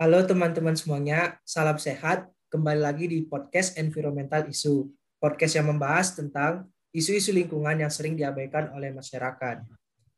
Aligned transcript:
Halo 0.00 0.24
teman-teman 0.24 0.72
semuanya, 0.72 1.36
salam 1.44 1.76
sehat. 1.76 2.24
Kembali 2.48 2.80
lagi 2.80 3.04
di 3.04 3.20
podcast 3.20 3.76
Environmental 3.76 4.48
Issue, 4.48 4.88
podcast 5.20 5.60
yang 5.60 5.68
membahas 5.68 6.16
tentang 6.16 6.72
isu-isu 6.88 7.36
lingkungan 7.36 7.76
yang 7.76 7.92
sering 7.92 8.16
diabaikan 8.16 8.72
oleh 8.72 8.96
masyarakat. 8.96 9.60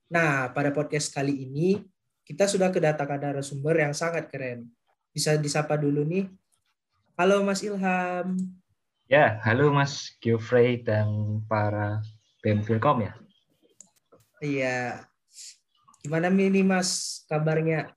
Nah, 0.06 0.54
pada 0.54 0.70
podcast 0.70 1.10
kali 1.10 1.34
ini 1.34 1.82
kita 2.22 2.46
sudah 2.46 2.70
kedatangan 2.70 3.34
narasumber 3.34 3.82
yang 3.82 3.90
sangat 3.90 4.30
keren. 4.30 4.70
Bisa 5.10 5.34
disapa 5.34 5.74
dulu 5.74 6.06
nih. 6.06 6.30
Halo 7.18 7.42
Mas 7.42 7.66
Ilham. 7.66 8.38
Ya, 9.10 9.42
halo 9.42 9.74
Mas 9.74 10.14
Geoffrey 10.22 10.78
dan 10.78 11.42
para 11.50 11.98
BEM 12.38 12.62
Vilkom 12.62 13.02
ya. 13.02 13.18
Iya. 14.38 15.02
Gimana 16.06 16.30
nih 16.30 16.62
Mas 16.62 17.26
kabarnya? 17.26 17.90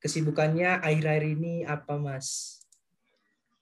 Kesibukannya 0.00 0.80
akhir-akhir 0.80 1.24
ini 1.36 1.54
apa, 1.68 2.00
Mas? 2.00 2.60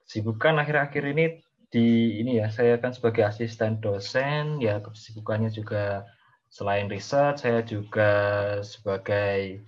Kesibukan 0.06 0.62
akhir-akhir 0.62 1.04
ini 1.10 1.24
di 1.68 2.22
ini 2.22 2.38
ya, 2.38 2.48
saya 2.48 2.78
kan 2.78 2.94
sebagai 2.94 3.26
asisten 3.26 3.82
dosen, 3.82 4.62
ya 4.62 4.78
kesibukannya 4.80 5.50
juga 5.50 6.06
selain 6.48 6.86
riset, 6.88 7.42
saya 7.42 7.60
juga 7.66 8.10
sebagai 8.64 9.66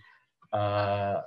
uh, 0.55 1.21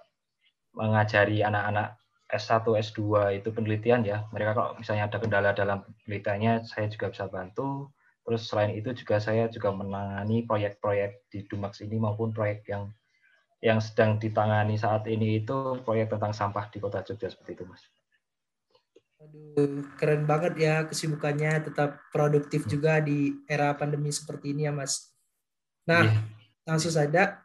mengajari 0.73 1.45
anak-anak 1.45 1.99
S1, 2.33 2.65
S2 2.65 3.01
itu 3.37 3.49
penelitian 3.53 4.01
ya. 4.01 4.25
Mereka 4.33 4.57
kalau 4.57 4.71
misalnya 4.79 5.05
ada 5.11 5.21
kendala 5.21 5.51
dalam 5.53 5.85
penelitiannya, 6.07 6.65
saya 6.65 6.89
juga 6.89 7.13
bisa 7.13 7.29
bantu. 7.29 7.93
Terus 8.23 8.47
selain 8.47 8.73
itu 8.73 8.95
juga 8.95 9.19
saya 9.19 9.51
juga 9.51 9.69
menangani 9.75 10.47
proyek-proyek 10.47 11.27
di 11.29 11.43
Dumax 11.45 11.83
ini 11.83 11.99
maupun 11.99 12.31
proyek 12.31 12.65
yang 12.71 12.89
yang 13.63 13.79
sedang 13.79 14.19
ditangani 14.19 14.75
saat 14.75 15.07
ini 15.07 15.39
itu 15.39 15.79
proyek 15.87 16.11
tentang 16.11 16.35
sampah 16.35 16.67
di 16.67 16.83
Kota 16.83 16.99
Jogja 16.99 17.31
seperti 17.31 17.55
itu, 17.55 17.63
Mas. 17.63 17.79
Aduh, 19.23 19.87
keren 19.95 20.27
banget 20.27 20.59
ya 20.59 20.83
kesibukannya, 20.83 21.71
tetap 21.71 21.95
produktif 22.11 22.67
hmm. 22.67 22.71
juga 22.75 22.99
di 22.99 23.31
era 23.47 23.71
pandemi 23.71 24.11
seperti 24.11 24.51
ini 24.51 24.67
ya, 24.67 24.75
Mas. 24.75 25.15
Nah, 25.87 26.03
yeah. 26.03 26.19
langsung 26.67 26.91
saja. 26.91 27.39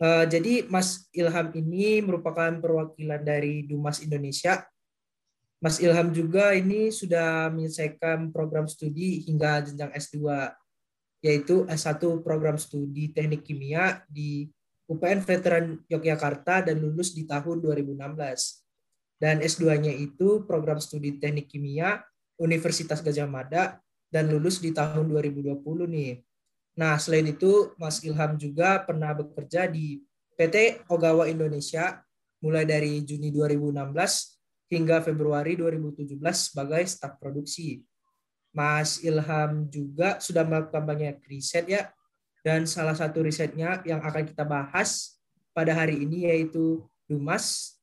Uh, 0.00 0.24
jadi 0.24 0.64
Mas 0.72 1.04
Ilham 1.12 1.52
ini 1.52 2.00
merupakan 2.00 2.56
perwakilan 2.56 3.20
dari 3.20 3.68
Dumas 3.68 4.00
Indonesia. 4.00 4.64
Mas 5.60 5.84
Ilham 5.84 6.16
juga 6.16 6.56
ini 6.56 6.88
sudah 6.88 7.52
menyelesaikan 7.52 8.32
program 8.32 8.64
studi 8.68 9.24
hingga 9.28 9.68
jenjang 9.68 9.92
S2, 9.92 10.16
yaitu 11.20 11.68
S1 11.68 12.00
program 12.24 12.56
studi 12.56 13.12
teknik 13.12 13.44
kimia 13.44 14.04
di 14.08 14.48
UPN 14.86 15.20
Veteran 15.26 15.82
Yogyakarta 15.90 16.70
dan 16.70 16.78
lulus 16.78 17.12
di 17.12 17.26
tahun 17.26 17.58
2016. 17.58 17.98
Dan 19.16 19.40
S2-nya 19.40 19.90
itu 19.96 20.44
program 20.44 20.78
studi 20.78 21.16
teknik 21.16 21.50
kimia 21.50 22.04
Universitas 22.36 23.00
Gajah 23.00 23.26
Mada 23.26 23.80
dan 24.12 24.28
lulus 24.30 24.60
di 24.62 24.70
tahun 24.70 25.08
2020 25.10 25.56
nih. 25.88 26.20
Nah, 26.76 27.00
selain 27.00 27.24
itu 27.24 27.72
Mas 27.80 28.04
Ilham 28.04 28.36
juga 28.36 28.84
pernah 28.84 29.16
bekerja 29.16 29.64
di 29.64 30.04
PT 30.36 30.84
Ogawa 30.92 31.26
Indonesia 31.32 32.04
mulai 32.44 32.68
dari 32.68 33.00
Juni 33.00 33.32
2016 33.32 33.88
hingga 34.68 35.00
Februari 35.00 35.56
2017 35.56 36.20
sebagai 36.20 36.84
staf 36.84 37.16
produksi. 37.16 37.80
Mas 38.52 39.00
Ilham 39.00 39.68
juga 39.72 40.20
sudah 40.20 40.44
melakukan 40.44 40.84
banyak 40.84 41.16
riset 41.24 41.64
ya 41.68 41.88
dan 42.46 42.62
salah 42.62 42.94
satu 42.94 43.26
risetnya 43.26 43.82
yang 43.82 43.98
akan 43.98 44.22
kita 44.22 44.46
bahas 44.46 45.18
pada 45.50 45.74
hari 45.74 45.98
ini 45.98 46.30
yaitu 46.30 46.86
Dumas 47.10 47.74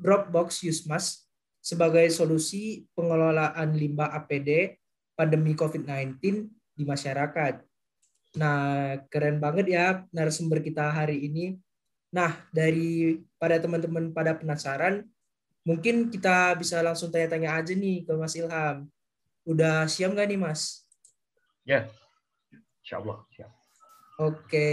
Dropbox 0.00 0.64
Usmas 0.64 1.28
sebagai 1.60 2.08
solusi 2.08 2.88
pengelolaan 2.96 3.76
limbah 3.76 4.16
APD 4.16 4.80
pandemi 5.12 5.52
COVID-19 5.52 6.16
di 6.72 6.84
masyarakat. 6.88 7.60
Nah, 8.40 8.96
keren 9.12 9.44
banget 9.44 9.68
ya 9.68 10.08
narasumber 10.08 10.64
kita 10.64 10.88
hari 10.88 11.28
ini. 11.28 11.60
Nah, 12.16 12.32
dari 12.48 13.20
pada 13.36 13.60
teman-teman 13.60 14.08
pada 14.08 14.32
penasaran, 14.40 15.04
mungkin 15.68 16.08
kita 16.08 16.56
bisa 16.56 16.80
langsung 16.80 17.12
tanya-tanya 17.12 17.60
aja 17.60 17.76
nih 17.76 18.08
ke 18.08 18.12
Mas 18.16 18.40
Ilham. 18.40 18.88
Udah 19.44 19.84
siap 19.84 20.16
nggak 20.16 20.28
nih, 20.32 20.40
Mas? 20.40 20.88
Ya, 21.68 21.84
insya 22.80 23.04
Allah 23.04 23.20
siap. 23.36 23.65
Oke. 24.16 24.68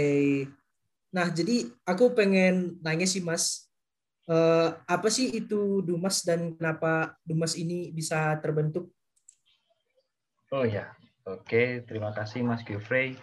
Nah, 1.12 1.28
jadi 1.28 1.68
aku 1.84 2.16
pengen 2.16 2.80
nanya 2.80 3.04
sih, 3.04 3.20
Mas. 3.20 3.68
Uh, 4.24 4.72
apa 4.88 5.12
sih 5.12 5.36
itu 5.36 5.84
Dumas 5.84 6.24
dan 6.24 6.56
kenapa 6.56 7.12
Dumas 7.28 7.60
ini 7.60 7.92
bisa 7.92 8.40
terbentuk? 8.40 8.88
Oh 10.48 10.64
ya, 10.64 10.88
oke. 11.28 11.84
Terima 11.84 12.08
kasih 12.16 12.40
Mas 12.40 12.64
Geoffrey. 12.64 13.20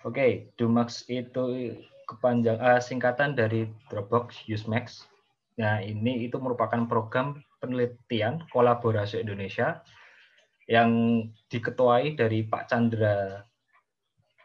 Oke, 0.00 0.48
Dumas 0.56 1.04
itu 1.12 1.76
kepanjang 2.08 2.56
uh, 2.56 2.80
singkatan 2.80 3.36
dari 3.36 3.68
Dropbox 3.92 4.48
Usemax. 4.48 5.04
Nah, 5.60 5.84
ini 5.84 6.24
itu 6.24 6.40
merupakan 6.40 6.88
program 6.88 7.40
penelitian 7.60 8.44
kolaborasi 8.48 9.20
Indonesia 9.20 9.84
yang 10.64 11.20
diketuai 11.52 12.16
dari 12.16 12.48
Pak 12.48 12.64
Chandra 12.72 13.44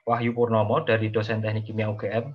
Wahyu 0.10 0.34
Purnomo 0.34 0.82
dari 0.82 1.14
dosen 1.14 1.46
teknik 1.46 1.70
kimia 1.70 1.86
UGM 1.94 2.34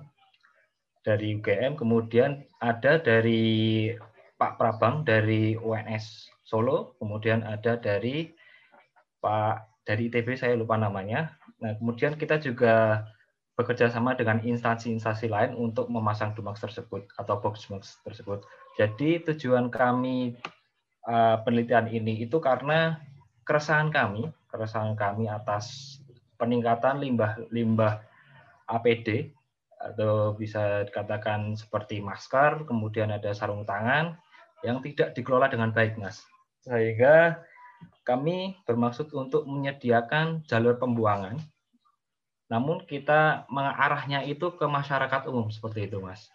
dari 1.05 1.37
UGM 1.37 1.77
kemudian 1.77 2.41
ada 2.63 2.97
dari 2.97 3.91
Pak 4.35 4.57
Prabang 4.57 5.05
dari 5.05 5.53
UNS 5.55 6.33
Solo. 6.41 6.97
Kemudian 6.97 7.45
ada 7.45 7.77
dari 7.77 8.33
Pak 9.21 9.85
dari 9.85 10.09
ITB 10.09 10.33
saya 10.33 10.57
lupa 10.57 10.75
namanya. 10.75 11.37
Nah 11.61 11.77
kemudian 11.77 12.17
kita 12.17 12.41
juga 12.41 13.05
bekerja 13.55 13.87
sama 13.87 14.17
dengan 14.17 14.43
instansi-instansi 14.43 15.31
lain 15.31 15.55
untuk 15.55 15.87
memasang 15.87 16.35
Dumax 16.35 16.59
tersebut 16.59 17.07
atau 17.15 17.39
box 17.39 17.69
Dumax 17.69 18.01
tersebut. 18.03 18.43
Jadi 18.75 19.23
tujuan 19.31 19.71
kami 19.71 20.35
uh, 21.07 21.39
penelitian 21.47 21.87
ini 21.87 22.27
itu 22.27 22.41
karena 22.43 22.99
keresahan 23.47 23.93
kami, 23.93 24.27
keresahan 24.51 24.99
kami 24.99 25.31
atas 25.31 25.97
peningkatan 26.35 26.99
limbah 27.01 27.39
limbah 27.49 28.03
APD 28.65 29.31
atau 29.75 30.33
bisa 30.33 30.87
dikatakan 30.89 31.53
seperti 31.53 32.01
masker, 32.01 32.65
kemudian 32.65 33.13
ada 33.13 33.35
sarung 33.35 33.67
tangan 33.67 34.17
yang 34.65 34.81
tidak 34.81 35.13
dikelola 35.13 35.51
dengan 35.51 35.69
baik, 35.69 35.99
Mas. 36.01 36.25
Sehingga 36.65 37.43
kami 38.01 38.57
bermaksud 38.65 39.13
untuk 39.13 39.45
menyediakan 39.45 40.47
jalur 40.49 40.81
pembuangan, 40.81 41.37
namun 42.49 42.81
kita 42.85 43.45
mengarahnya 43.49 44.25
itu 44.25 44.53
ke 44.57 44.65
masyarakat 44.65 45.29
umum 45.29 45.53
seperti 45.53 45.85
itu, 45.85 46.01
Mas. 46.01 46.29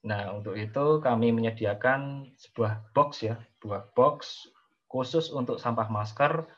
Nah, 0.00 0.32
untuk 0.32 0.56
itu 0.56 1.02
kami 1.02 1.28
menyediakan 1.34 2.32
sebuah 2.38 2.94
box 2.96 3.26
ya, 3.26 3.36
sebuah 3.58 3.92
box 3.92 4.48
khusus 4.88 5.28
untuk 5.30 5.60
sampah 5.60 5.86
masker 5.92 6.48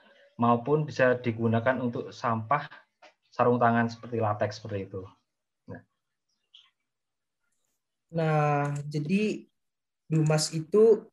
maupun 0.43 0.83
bisa 0.83 1.15
digunakan 1.23 1.79
untuk 1.79 2.11
sampah 2.11 2.67
sarung 3.31 3.63
tangan 3.63 3.87
seperti 3.87 4.19
latex 4.19 4.59
seperti 4.59 4.91
itu. 4.91 5.07
Nah, 5.71 5.83
nah 8.11 8.75
jadi 8.91 9.47
Dumas 10.11 10.51
itu 10.51 11.07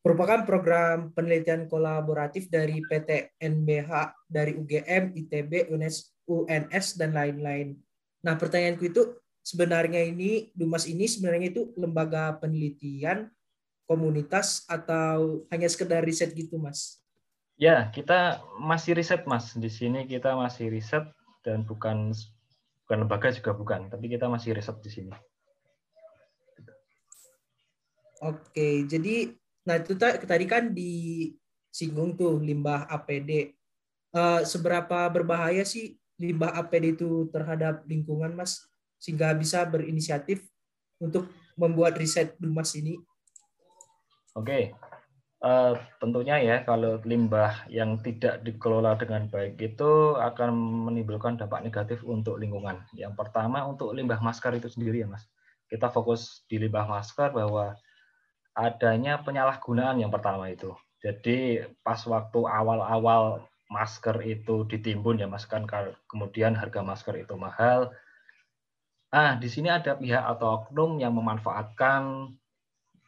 merupakan 0.00 0.42
program 0.42 1.12
penelitian 1.12 1.68
kolaboratif 1.68 2.48
dari 2.48 2.80
PT 2.82 3.36
NBH 3.38 3.92
dari 4.26 4.56
UGM, 4.56 5.14
ITB, 5.14 5.70
UNES, 5.70 6.24
UNS 6.26 6.98
dan 6.98 7.14
lain-lain. 7.14 7.78
Nah, 8.24 8.34
pertanyaanku 8.34 8.90
itu 8.90 9.14
sebenarnya 9.44 10.02
ini 10.02 10.50
Dumas 10.56 10.88
ini 10.88 11.04
sebenarnya 11.04 11.52
itu 11.52 11.70
lembaga 11.76 12.34
penelitian 12.40 13.28
komunitas 13.84 14.64
atau 14.66 15.44
hanya 15.52 15.68
sekedar 15.68 16.00
riset 16.00 16.32
gitu, 16.32 16.56
Mas? 16.56 17.03
Ya, 17.54 17.86
kita 17.94 18.42
masih 18.58 18.98
riset, 18.98 19.22
Mas. 19.30 19.54
Di 19.54 19.70
sini 19.70 20.10
kita 20.10 20.34
masih 20.34 20.74
riset 20.74 21.06
dan 21.46 21.62
bukan 21.62 22.10
bukan 22.84 22.98
lembaga 23.06 23.30
juga 23.30 23.54
bukan, 23.54 23.86
tapi 23.86 24.10
kita 24.10 24.26
masih 24.26 24.58
riset 24.58 24.74
di 24.82 24.90
sini. 24.90 25.14
Oke, 28.24 28.88
jadi 28.90 29.30
nah 29.64 29.80
itu 29.80 29.94
tadi 30.00 30.44
kan 30.50 30.74
disinggung 30.74 32.18
tuh 32.18 32.42
limbah 32.42 32.90
APD. 32.90 33.54
Uh, 34.14 34.38
eh, 34.38 34.40
seberapa 34.46 35.10
berbahaya 35.10 35.66
sih 35.66 35.98
limbah 36.18 36.54
APD 36.58 36.98
itu 36.98 37.30
terhadap 37.30 37.86
lingkungan, 37.86 38.34
Mas? 38.34 38.66
Sehingga 38.98 39.30
bisa 39.34 39.62
berinisiatif 39.66 40.42
untuk 40.98 41.30
membuat 41.54 41.98
riset 41.98 42.34
Dumas 42.38 42.74
ini. 42.74 42.98
Oke, 44.34 44.74
Uh, 45.44 45.76
tentunya 46.00 46.40
ya 46.40 46.56
kalau 46.64 47.04
limbah 47.04 47.68
yang 47.68 48.00
tidak 48.00 48.40
dikelola 48.48 48.96
dengan 48.96 49.28
baik 49.28 49.60
itu 49.60 50.16
akan 50.16 50.56
menimbulkan 50.88 51.36
dampak 51.36 51.60
negatif 51.60 52.00
untuk 52.00 52.40
lingkungan. 52.40 52.80
Yang 52.96 53.12
pertama 53.12 53.60
untuk 53.68 53.92
limbah 53.92 54.24
masker 54.24 54.56
itu 54.56 54.72
sendiri 54.72 55.04
ya 55.04 55.08
mas, 55.12 55.28
kita 55.68 55.92
fokus 55.92 56.48
di 56.48 56.56
limbah 56.56 56.88
masker 56.88 57.28
bahwa 57.36 57.76
adanya 58.56 59.20
penyalahgunaan 59.20 60.00
yang 60.00 60.08
pertama 60.08 60.48
itu. 60.48 60.72
Jadi 61.04 61.60
pas 61.84 62.00
waktu 62.08 62.40
awal-awal 62.40 63.44
masker 63.68 64.24
itu 64.24 64.64
ditimbun 64.64 65.20
ya 65.20 65.28
mas 65.28 65.44
kan 65.44 65.68
kemudian 66.08 66.56
harga 66.56 66.80
masker 66.80 67.20
itu 67.20 67.36
mahal. 67.36 67.92
Ah 69.12 69.36
di 69.36 69.52
sini 69.52 69.68
ada 69.68 69.92
pihak 69.92 70.24
atau 70.24 70.64
oknum 70.64 70.96
yang 71.04 71.12
memanfaatkan 71.12 72.32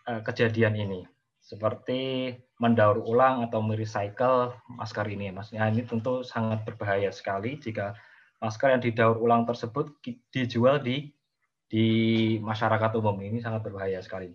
uh, 0.05 0.21
kejadian 0.21 0.77
ini 0.77 1.16
seperti 1.47 2.35
mendaur 2.59 2.99
ulang 3.07 3.47
atau 3.47 3.63
merecycle 3.63 4.51
masker 4.67 5.07
ini. 5.07 5.31
Nah, 5.31 5.71
ini 5.71 5.87
tentu 5.87 6.27
sangat 6.27 6.67
berbahaya 6.67 7.15
sekali 7.15 7.55
jika 7.63 7.95
masker 8.43 8.75
yang 8.75 8.83
didaur 8.83 9.23
ulang 9.23 9.47
tersebut 9.47 9.95
dijual 10.35 10.83
di 10.83 11.15
di 11.71 11.87
masyarakat 12.43 12.91
umum 12.99 13.15
ini 13.23 13.39
sangat 13.39 13.63
berbahaya 13.63 14.03
sekali. 14.03 14.35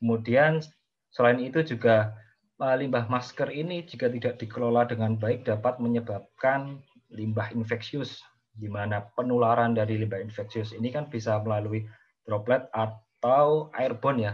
Kemudian 0.00 0.64
selain 1.12 1.44
itu 1.44 1.60
juga 1.60 2.16
eh, 2.56 2.76
limbah 2.80 3.04
masker 3.04 3.52
ini 3.52 3.84
jika 3.84 4.08
tidak 4.08 4.40
dikelola 4.40 4.88
dengan 4.88 5.20
baik 5.20 5.44
dapat 5.44 5.76
menyebabkan 5.76 6.80
limbah 7.12 7.52
infeksius 7.52 8.24
di 8.56 8.72
mana 8.72 9.04
penularan 9.12 9.76
dari 9.76 10.00
limbah 10.00 10.24
infeksius 10.24 10.72
ini 10.72 10.88
kan 10.88 11.12
bisa 11.12 11.36
melalui 11.44 11.84
droplet 12.24 12.64
atau 12.72 13.68
airborne 13.76 14.24
ya 14.24 14.32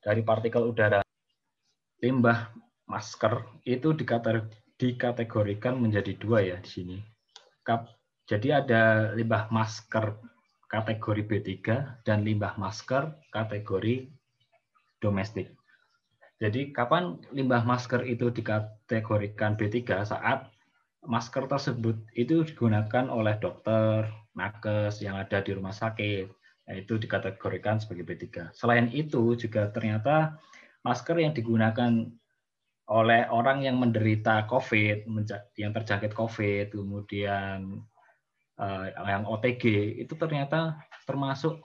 dari 0.00 0.24
partikel 0.24 0.64
udara. 0.64 1.07
Limbah 1.98 2.54
masker 2.86 3.42
itu 3.66 3.92
dikategorikan 4.78 5.74
menjadi 5.76 6.14
dua 6.14 6.38
ya 6.46 6.56
di 6.62 6.70
sini. 6.70 6.98
Jadi 8.28 8.48
ada 8.52 9.12
limbah 9.16 9.48
masker 9.48 10.14
kategori 10.68 11.22
B3 11.24 11.50
dan 12.04 12.24
limbah 12.24 12.60
masker 12.60 13.16
kategori 13.32 14.08
domestik. 15.00 15.56
Jadi 16.38 16.70
kapan 16.70 17.18
limbah 17.34 17.66
masker 17.66 18.06
itu 18.06 18.30
dikategorikan 18.30 19.58
B3 19.58 20.06
saat 20.06 20.52
masker 21.02 21.50
tersebut 21.50 21.98
itu 22.14 22.44
digunakan 22.46 23.10
oleh 23.10 23.34
dokter, 23.40 24.06
nakes 24.38 25.02
yang 25.02 25.18
ada 25.18 25.42
di 25.42 25.50
rumah 25.56 25.74
sakit, 25.74 26.30
yaitu 26.68 26.94
dikategorikan 27.00 27.80
sebagai 27.80 28.04
B3. 28.06 28.54
Selain 28.54 28.86
itu 28.92 29.34
juga 29.34 29.72
ternyata 29.72 30.38
masker 30.82 31.16
yang 31.18 31.32
digunakan 31.34 31.92
oleh 32.88 33.28
orang 33.28 33.68
yang 33.68 33.76
menderita 33.76 34.48
COVID, 34.48 35.04
yang 35.60 35.72
terjangkit 35.76 36.16
COVID, 36.16 36.72
kemudian 36.72 37.84
uh, 38.56 38.86
yang 39.04 39.28
OTG 39.28 39.96
itu 40.00 40.14
ternyata 40.16 40.80
termasuk 41.04 41.60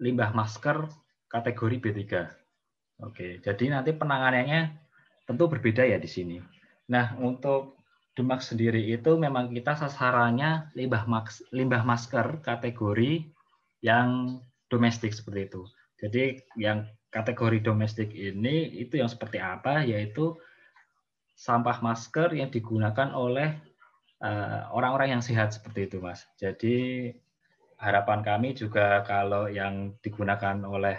limbah 0.00 0.32
masker 0.32 0.88
kategori 1.28 1.76
B3. 1.78 2.00
Oke, 3.04 3.44
jadi 3.44 3.64
nanti 3.68 3.92
penanganannya 3.92 4.72
tentu 5.28 5.52
berbeda 5.52 5.84
ya 5.84 6.00
di 6.00 6.08
sini. 6.08 6.40
Nah, 6.88 7.12
untuk 7.20 7.82
Demak 8.12 8.44
sendiri 8.44 8.92
itu 8.92 9.16
memang 9.16 9.48
kita 9.56 9.72
sasarannya 9.72 10.68
limbah 10.76 11.08
mas 11.08 11.40
limbah 11.48 11.80
masker 11.80 12.44
kategori 12.44 13.24
yang 13.80 14.36
domestik 14.68 15.16
seperti 15.16 15.48
itu. 15.48 15.62
Jadi 15.96 16.24
yang 16.60 16.84
kategori 17.12 17.60
domestik 17.60 18.10
ini 18.16 18.72
itu 18.80 18.96
yang 18.96 19.12
seperti 19.12 19.36
apa 19.36 19.84
yaitu 19.84 20.40
sampah 21.36 21.84
masker 21.84 22.32
yang 22.32 22.48
digunakan 22.48 23.12
oleh 23.12 23.52
eh, 24.24 24.60
orang-orang 24.72 25.18
yang 25.18 25.22
sehat 25.22 25.52
seperti 25.52 25.92
itu, 25.92 26.00
Mas. 26.00 26.24
Jadi 26.40 27.10
harapan 27.76 28.24
kami 28.24 28.56
juga 28.56 29.04
kalau 29.04 29.50
yang 29.50 29.92
digunakan 30.00 30.56
oleh 30.64 30.96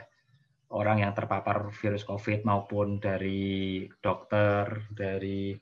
orang 0.74 1.02
yang 1.02 1.14
terpapar 1.18 1.74
virus 1.74 2.06
COVID 2.06 2.46
maupun 2.46 3.02
dari 3.02 3.86
dokter, 4.04 4.86
dari 4.94 5.56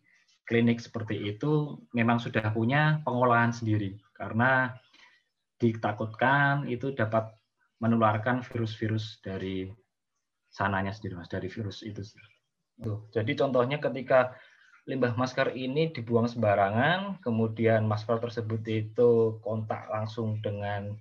klinik 0.47 0.83
seperti 0.83 1.15
itu 1.31 1.79
memang 1.95 2.19
sudah 2.19 2.51
punya 2.51 2.99
pengolahan 3.07 3.55
sendiri 3.55 3.95
karena 4.17 4.75
ditakutkan 5.61 6.65
itu 6.67 6.91
dapat 6.91 7.31
menularkan 7.77 8.41
virus-virus 8.41 9.21
dari 9.21 9.69
sananya 10.51 10.91
sendiri 10.91 11.15
mas 11.15 11.31
dari 11.31 11.47
virus 11.47 11.81
itu. 11.81 12.03
Jadi 13.15 13.31
contohnya 13.39 13.79
ketika 13.79 14.35
limbah 14.89 15.15
masker 15.15 15.55
ini 15.55 15.95
dibuang 15.95 16.27
sembarangan, 16.27 17.23
kemudian 17.23 17.87
masker 17.87 18.19
tersebut 18.19 18.61
itu 18.67 19.39
kontak 19.39 19.87
langsung 19.87 20.43
dengan 20.43 20.97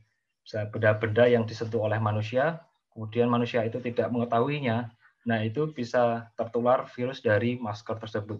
benda-benda 0.70 1.26
yang 1.26 1.42
disentuh 1.42 1.82
oleh 1.82 1.98
manusia, 1.98 2.62
kemudian 2.94 3.26
manusia 3.26 3.66
itu 3.66 3.82
tidak 3.82 4.12
mengetahuinya, 4.14 4.92
nah 5.26 5.38
itu 5.42 5.70
bisa 5.72 6.30
tertular 6.38 6.86
virus 6.92 7.24
dari 7.24 7.58
masker 7.58 7.96
tersebut. 7.98 8.38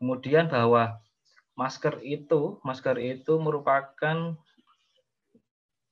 Kemudian 0.00 0.48
bahwa 0.48 0.98
masker 1.54 2.00
itu, 2.00 2.56
masker 2.64 2.96
itu 2.96 3.36
merupakan 3.36 4.34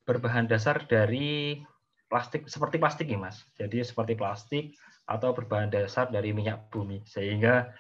berbahan 0.08 0.48
dasar 0.48 0.88
dari 0.88 1.60
plastik 2.08 2.48
seperti 2.48 2.80
plastik 2.80 3.06
ya 3.06 3.20
mas. 3.20 3.44
Jadi 3.54 3.84
seperti 3.84 4.16
plastik 4.16 4.74
atau 5.08 5.32
berbahan 5.32 5.72
dasar 5.72 6.08
dari 6.12 6.36
minyak 6.36 6.68
bumi 6.68 7.00
sehingga 7.08 7.72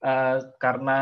uh, 0.00 0.40
karena 0.56 1.00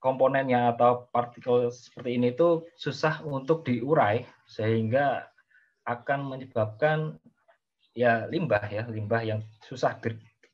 komponennya 0.00 0.76
atau 0.76 1.08
partikel 1.08 1.72
seperti 1.72 2.20
ini 2.20 2.36
itu 2.36 2.64
susah 2.76 3.24
untuk 3.24 3.64
diurai 3.64 4.24
sehingga 4.44 5.28
akan 5.84 6.28
menyebabkan 6.28 7.16
ya 7.96 8.28
limbah 8.28 8.64
ya 8.68 8.84
limbah 8.84 9.20
yang 9.24 9.40
susah 9.64 9.96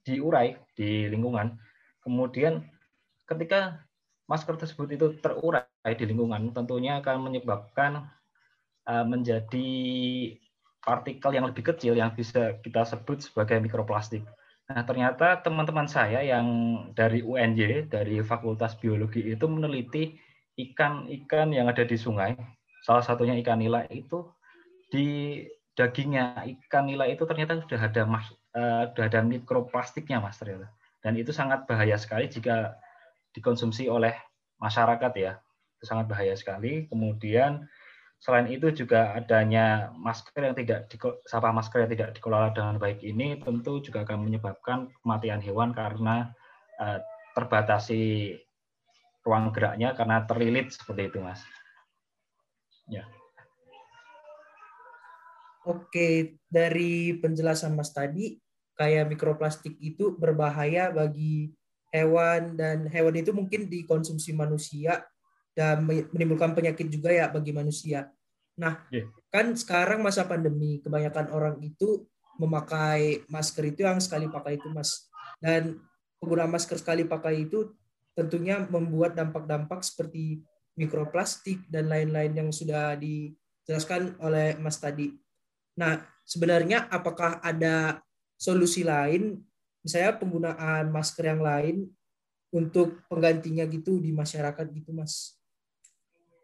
diurai 0.06 0.54
di 0.74 1.10
lingkungan 1.10 1.58
kemudian 2.02 2.62
ketika 3.26 3.82
masker 4.30 4.54
tersebut 4.54 4.86
itu 4.94 5.06
terurai 5.18 5.66
di 5.98 6.04
lingkungan 6.06 6.54
tentunya 6.54 7.02
akan 7.02 7.30
menyebabkan 7.30 8.06
uh, 8.86 9.06
menjadi 9.06 9.70
partikel 10.80 11.36
yang 11.36 11.46
lebih 11.48 11.72
kecil 11.72 11.96
yang 11.96 12.12
bisa 12.16 12.56
kita 12.64 12.84
sebut 12.88 13.20
sebagai 13.20 13.60
mikroplastik. 13.60 14.24
Nah, 14.70 14.86
ternyata 14.86 15.42
teman-teman 15.42 15.90
saya 15.90 16.22
yang 16.22 16.46
dari 16.94 17.26
UNJ, 17.26 17.90
dari 17.90 18.22
Fakultas 18.22 18.78
Biologi 18.78 19.26
itu 19.26 19.44
meneliti 19.50 20.14
ikan-ikan 20.56 21.50
yang 21.50 21.66
ada 21.66 21.82
di 21.82 21.98
sungai. 21.98 22.38
Salah 22.86 23.02
satunya 23.02 23.34
ikan 23.42 23.60
nila 23.60 23.84
itu 23.90 24.30
di 24.88 25.42
dagingnya 25.74 26.44
ikan 26.66 26.86
nila 26.86 27.06
itu 27.06 27.24
ternyata 27.24 27.62
sudah 27.64 27.80
ada 27.80 28.02
mas, 28.04 28.26
uh, 28.54 28.90
sudah 28.92 29.04
ada 29.06 29.20
mikroplastiknya 29.22 30.18
mas 30.20 30.36
ternyata 30.36 30.68
dan 31.00 31.16
itu 31.16 31.32
sangat 31.32 31.64
bahaya 31.64 31.96
sekali 31.96 32.28
jika 32.28 32.76
dikonsumsi 33.32 33.88
oleh 33.88 34.12
masyarakat 34.60 35.12
ya 35.16 35.32
itu 35.80 35.84
sangat 35.88 36.06
bahaya 36.12 36.36
sekali 36.36 36.84
kemudian 36.92 37.64
selain 38.20 38.52
itu 38.52 38.68
juga 38.76 39.16
adanya 39.16 39.88
masker 39.96 40.44
yang 40.44 40.56
tidak 40.56 40.92
sampah 41.24 41.56
masker 41.56 41.88
yang 41.88 41.90
tidak 41.90 42.08
dikelola 42.12 42.52
dengan 42.52 42.76
baik 42.76 43.00
ini 43.00 43.40
tentu 43.40 43.80
juga 43.80 44.04
akan 44.04 44.28
menyebabkan 44.28 44.92
kematian 45.00 45.40
hewan 45.40 45.72
karena 45.72 46.28
uh, 46.76 47.00
terbatasi 47.32 48.36
ruang 49.24 49.52
geraknya 49.56 49.96
karena 49.96 50.24
terlilit 50.28 50.68
seperti 50.72 51.08
itu 51.08 51.18
mas. 51.24 51.40
Ya. 52.92 53.08
Oke, 55.68 56.40
dari 56.48 57.20
penjelasan 57.20 57.76
Mas 57.76 57.92
tadi, 57.92 58.40
kayak 58.80 59.12
mikroplastik 59.12 59.76
itu 59.76 60.16
berbahaya 60.16 60.88
bagi 60.88 61.52
hewan 61.92 62.56
dan 62.56 62.88
hewan 62.88 63.14
itu 63.20 63.30
mungkin 63.36 63.68
dikonsumsi 63.68 64.32
manusia 64.32 65.04
dan 65.54 65.82
menimbulkan 65.84 66.54
penyakit 66.54 66.86
juga 66.88 67.10
ya 67.10 67.26
bagi 67.28 67.50
manusia. 67.50 68.10
Nah, 68.60 68.80
yeah. 68.92 69.08
kan 69.32 69.56
sekarang 69.56 70.04
masa 70.04 70.28
pandemi, 70.28 70.78
kebanyakan 70.84 71.32
orang 71.32 71.56
itu 71.64 72.04
memakai 72.36 73.24
masker 73.28 73.72
itu 73.72 73.84
yang 73.84 74.00
sekali 74.00 74.28
pakai 74.28 74.60
itu, 74.60 74.68
Mas. 74.72 75.08
Dan 75.40 75.80
pengguna 76.20 76.44
masker 76.44 76.76
sekali 76.76 77.08
pakai 77.08 77.48
itu 77.48 77.72
tentunya 78.12 78.60
membuat 78.68 79.16
dampak-dampak 79.16 79.80
seperti 79.80 80.44
mikroplastik 80.76 81.64
dan 81.72 81.88
lain-lain 81.88 82.32
yang 82.36 82.50
sudah 82.52 82.96
dijelaskan 83.00 84.20
oleh 84.20 84.56
Mas 84.60 84.76
tadi. 84.76 85.16
Nah, 85.80 86.04
sebenarnya 86.28 86.88
apakah 86.92 87.40
ada 87.40 88.04
solusi 88.36 88.84
lain, 88.84 89.40
misalnya 89.80 90.20
penggunaan 90.20 90.92
masker 90.92 91.24
yang 91.32 91.40
lain 91.40 91.88
untuk 92.52 93.00
penggantinya 93.08 93.64
gitu 93.64 93.96
di 93.96 94.12
masyarakat 94.12 94.68
gitu, 94.72 94.92
Mas? 94.92 95.39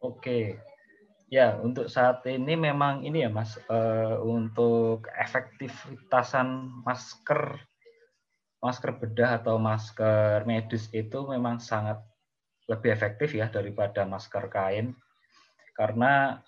Oke. 0.01 0.61
Ya, 1.27 1.59
untuk 1.59 1.91
saat 1.91 2.23
ini 2.31 2.55
memang 2.55 3.03
ini 3.03 3.27
ya, 3.27 3.31
Mas, 3.31 3.59
uh, 3.67 4.23
untuk 4.23 5.11
efektivitasan 5.11 6.71
masker 6.87 7.59
masker 8.63 8.99
bedah 8.99 9.43
atau 9.43 9.61
masker 9.61 10.43
medis 10.49 10.89
itu 10.91 11.19
memang 11.29 11.61
sangat 11.61 12.01
lebih 12.67 12.91
efektif 12.91 13.37
ya 13.37 13.47
daripada 13.47 14.03
masker 14.09 14.51
kain 14.51 14.97
karena 15.77 16.41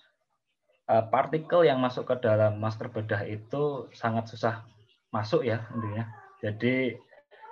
uh, 0.89 1.05
partikel 1.07 1.63
yang 1.63 1.79
masuk 1.79 2.09
ke 2.09 2.15
dalam 2.19 2.57
masker 2.57 2.89
bedah 2.91 3.23
itu 3.23 3.87
sangat 3.93 4.27
susah 4.27 4.65
masuk 5.13 5.45
ya 5.45 5.63
intinya. 5.71 6.09
Jadi 6.41 6.97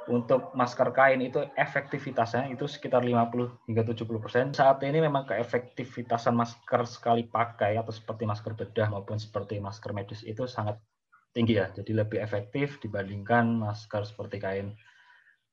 untuk 0.08 0.56
masker 0.56 0.96
kain 0.96 1.20
itu 1.20 1.44
efektivitasnya 1.60 2.48
itu 2.48 2.64
sekitar 2.64 3.04
50 3.04 3.68
hingga 3.68 3.84
70 3.84 4.24
persen. 4.24 4.46
Saat 4.56 4.80
ini 4.88 5.04
memang 5.04 5.28
keefektivitasan 5.28 6.32
masker 6.32 6.88
sekali 6.88 7.28
pakai 7.28 7.76
atau 7.76 7.92
seperti 7.92 8.24
masker 8.24 8.56
bedah 8.56 8.88
maupun 8.88 9.20
seperti 9.20 9.60
masker 9.60 9.92
medis 9.92 10.24
itu 10.24 10.48
sangat 10.48 10.80
tinggi 11.36 11.60
ya. 11.60 11.68
Jadi 11.76 11.92
lebih 11.92 12.24
efektif 12.24 12.80
dibandingkan 12.80 13.60
masker 13.60 14.08
seperti 14.08 14.40
kain. 14.40 14.68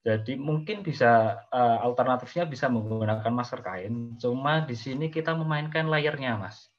Jadi 0.05 0.37
mungkin 0.37 0.85
bisa 0.85 1.43
uh, 1.49 1.79
alternatifnya 1.83 2.47
bisa 2.47 2.71
menggunakan 2.71 3.33
masker 3.33 3.61
kain. 3.65 4.15
Cuma 4.21 4.63
di 4.63 4.77
sini 4.77 5.11
kita 5.11 5.35
memainkan 5.35 5.89
layernya, 5.91 6.39
Mas. 6.39 6.71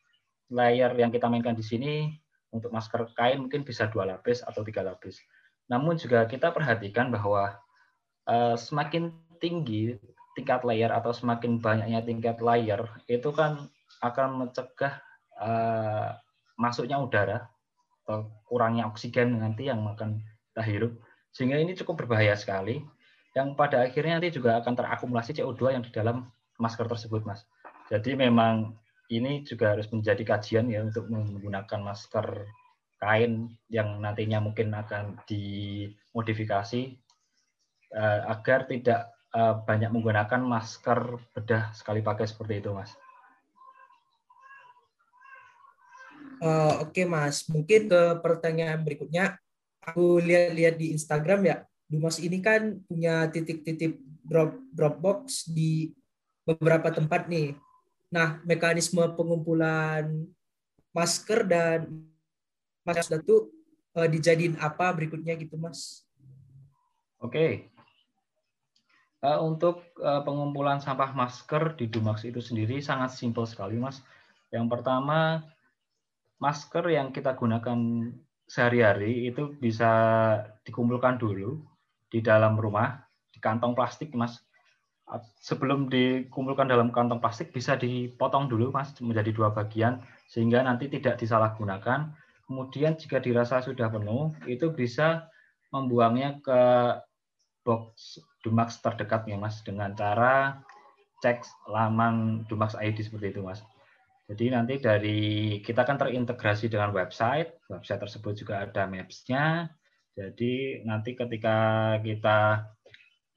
Layer 0.54 0.94
yang 0.96 1.10
kita 1.10 1.26
mainkan 1.26 1.58
di 1.58 1.66
sini 1.66 2.14
untuk 2.54 2.70
masker 2.72 3.12
kain 3.18 3.42
mungkin 3.42 3.66
bisa 3.66 3.90
dua 3.90 4.06
lapis 4.06 4.46
atau 4.46 4.62
tiga 4.62 4.86
lapis. 4.86 5.20
Namun 5.66 5.98
juga 5.98 6.30
kita 6.30 6.54
perhatikan 6.54 7.10
bahwa 7.10 7.65
uh, 8.30 8.56
semakin 8.58 9.14
tinggi 9.40 9.98
tingkat 10.36 10.68
layer 10.68 10.92
atau 10.92 11.16
semakin 11.16 11.64
banyaknya 11.64 12.04
tingkat 12.04 12.44
layer 12.44 12.84
itu 13.08 13.32
kan 13.32 13.72
akan 14.04 14.46
mencegah 14.46 15.00
uh, 15.40 16.12
masuknya 16.60 17.00
udara 17.00 17.48
atau 18.06 18.30
kurangnya 18.46 18.86
oksigen 18.86 19.40
nanti 19.40 19.72
yang 19.72 19.82
akan 19.88 20.22
kita 20.52 20.64
hirup 20.64 20.94
sehingga 21.36 21.60
ini 21.60 21.76
cukup 21.76 22.06
berbahaya 22.06 22.38
sekali. 22.40 22.80
Yang 23.36 23.60
pada 23.60 23.84
akhirnya 23.84 24.16
nanti 24.16 24.32
juga 24.32 24.64
akan 24.64 24.80
terakumulasi 24.80 25.36
CO2 25.36 25.76
yang 25.76 25.84
di 25.84 25.92
dalam 25.92 26.32
masker 26.56 26.88
tersebut 26.88 27.28
mas. 27.28 27.44
Jadi 27.92 28.16
memang 28.16 28.80
ini 29.12 29.44
juga 29.44 29.76
harus 29.76 29.92
menjadi 29.92 30.24
kajian 30.24 30.72
ya 30.72 30.88
untuk 30.88 31.12
menggunakan 31.12 31.84
masker 31.84 32.48
kain 32.96 33.52
yang 33.68 34.00
nantinya 34.00 34.40
mungkin 34.40 34.72
akan 34.72 35.20
dimodifikasi 35.28 36.96
agar 37.94 38.66
tidak 38.66 39.16
uh, 39.36 39.60
banyak 39.68 39.92
menggunakan 39.92 40.42
masker 40.42 41.20
bedah 41.36 41.76
sekali 41.76 42.00
pakai 42.00 42.26
seperti 42.26 42.64
itu, 42.64 42.72
Mas. 42.72 42.96
Uh, 46.40 46.84
Oke, 46.84 47.04
okay, 47.04 47.06
Mas. 47.08 47.48
Mungkin 47.52 47.92
ke 47.92 48.02
pertanyaan 48.24 48.84
berikutnya. 48.84 49.36
Aku 49.86 50.18
lihat-lihat 50.18 50.82
di 50.82 50.98
Instagram 50.98 51.46
ya, 51.46 51.58
Dumas 51.86 52.18
ini 52.18 52.42
kan 52.42 52.82
punya 52.90 53.30
titik-titik 53.30 54.02
drop 54.26 54.58
Dropbox 54.74 55.46
di 55.54 55.94
beberapa 56.42 56.90
tempat 56.90 57.30
nih. 57.30 57.54
Nah, 58.10 58.42
mekanisme 58.42 59.06
pengumpulan 59.14 60.26
masker 60.90 61.46
dan 61.46 61.86
masker 62.82 63.22
itu 63.22 63.54
uh, 63.94 64.10
dijadiin 64.10 64.58
apa 64.58 64.90
berikutnya 64.90 65.38
gitu, 65.38 65.54
Mas? 65.62 66.02
Oke, 67.22 67.70
untuk 69.42 69.96
uh, 70.04 70.22
pengumpulan 70.22 70.84
sampah 70.84 71.16
masker 71.16 71.80
di 71.80 71.88
Dumax 71.88 72.28
itu 72.28 72.44
sendiri 72.44 72.84
sangat 72.84 73.16
simpel 73.16 73.48
sekali, 73.48 73.80
Mas. 73.80 74.04
Yang 74.52 74.68
pertama, 74.72 75.44
masker 76.38 76.86
yang 76.92 77.10
kita 77.16 77.34
gunakan 77.34 77.80
sehari-hari 78.46 79.26
itu 79.32 79.58
bisa 79.58 79.92
dikumpulkan 80.68 81.18
dulu 81.18 81.64
di 82.12 82.22
dalam 82.22 82.60
rumah 82.60 83.02
di 83.34 83.40
kantong 83.42 83.74
plastik, 83.74 84.14
Mas. 84.14 84.44
Sebelum 85.40 85.88
dikumpulkan 85.88 86.66
dalam 86.66 86.90
kantong 86.90 87.22
plastik 87.22 87.54
bisa 87.54 87.78
dipotong 87.78 88.50
dulu, 88.50 88.74
Mas, 88.74 88.94
menjadi 89.02 89.32
dua 89.32 89.50
bagian 89.54 90.02
sehingga 90.30 90.66
nanti 90.66 90.90
tidak 90.92 91.22
disalahgunakan. 91.22 92.12
Kemudian 92.46 92.94
jika 92.94 93.18
dirasa 93.18 93.62
sudah 93.62 93.90
penuh, 93.90 94.34
itu 94.46 94.70
bisa 94.70 95.30
membuangnya 95.74 96.42
ke 96.46 96.62
box 97.66 98.22
Dumax 98.46 98.78
terdekatnya 98.86 99.42
Mas 99.42 99.66
dengan 99.66 99.98
cara 99.98 100.62
cek 101.26 101.42
laman 101.66 102.46
Dumax 102.46 102.78
ID 102.78 103.02
seperti 103.02 103.34
itu 103.34 103.42
Mas. 103.42 103.66
Jadi 104.30 104.54
nanti 104.54 104.78
dari 104.78 105.22
kita 105.62 105.86
kan 105.86 105.98
terintegrasi 105.98 106.70
dengan 106.70 106.94
website, 106.94 107.66
website 107.70 108.02
tersebut 108.06 108.34
juga 108.38 108.62
ada 108.62 108.86
maps-nya. 108.86 109.70
Jadi 110.14 110.86
nanti 110.86 111.18
ketika 111.18 111.58
kita 112.02 112.70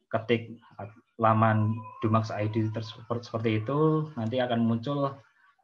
ketik 0.08 0.56
laman 1.20 1.76
Dumax 2.00 2.32
ID 2.32 2.72
tersebut 2.72 3.20
seperti 3.20 3.64
itu, 3.64 4.08
nanti 4.16 4.40
akan 4.40 4.64
muncul 4.64 5.12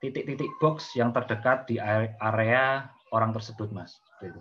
titik-titik 0.03 0.51
box 0.61 0.93
yang 0.93 1.15
terdekat 1.17 1.65
di 1.65 1.81
area 2.21 2.91
orang 3.15 3.33
tersebut, 3.33 3.73
Mas. 3.73 3.97
Seperti 3.97 4.37
itu. 4.37 4.41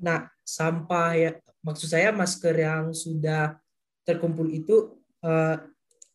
Nah, 0.00 0.28
sampah 0.44 1.08
ya 1.16 1.30
maksud 1.64 1.90
saya 1.90 2.14
masker 2.14 2.54
yang 2.54 2.94
sudah 2.94 3.58
terkumpul 4.06 4.46
itu 4.46 4.94
uh, 5.26 5.58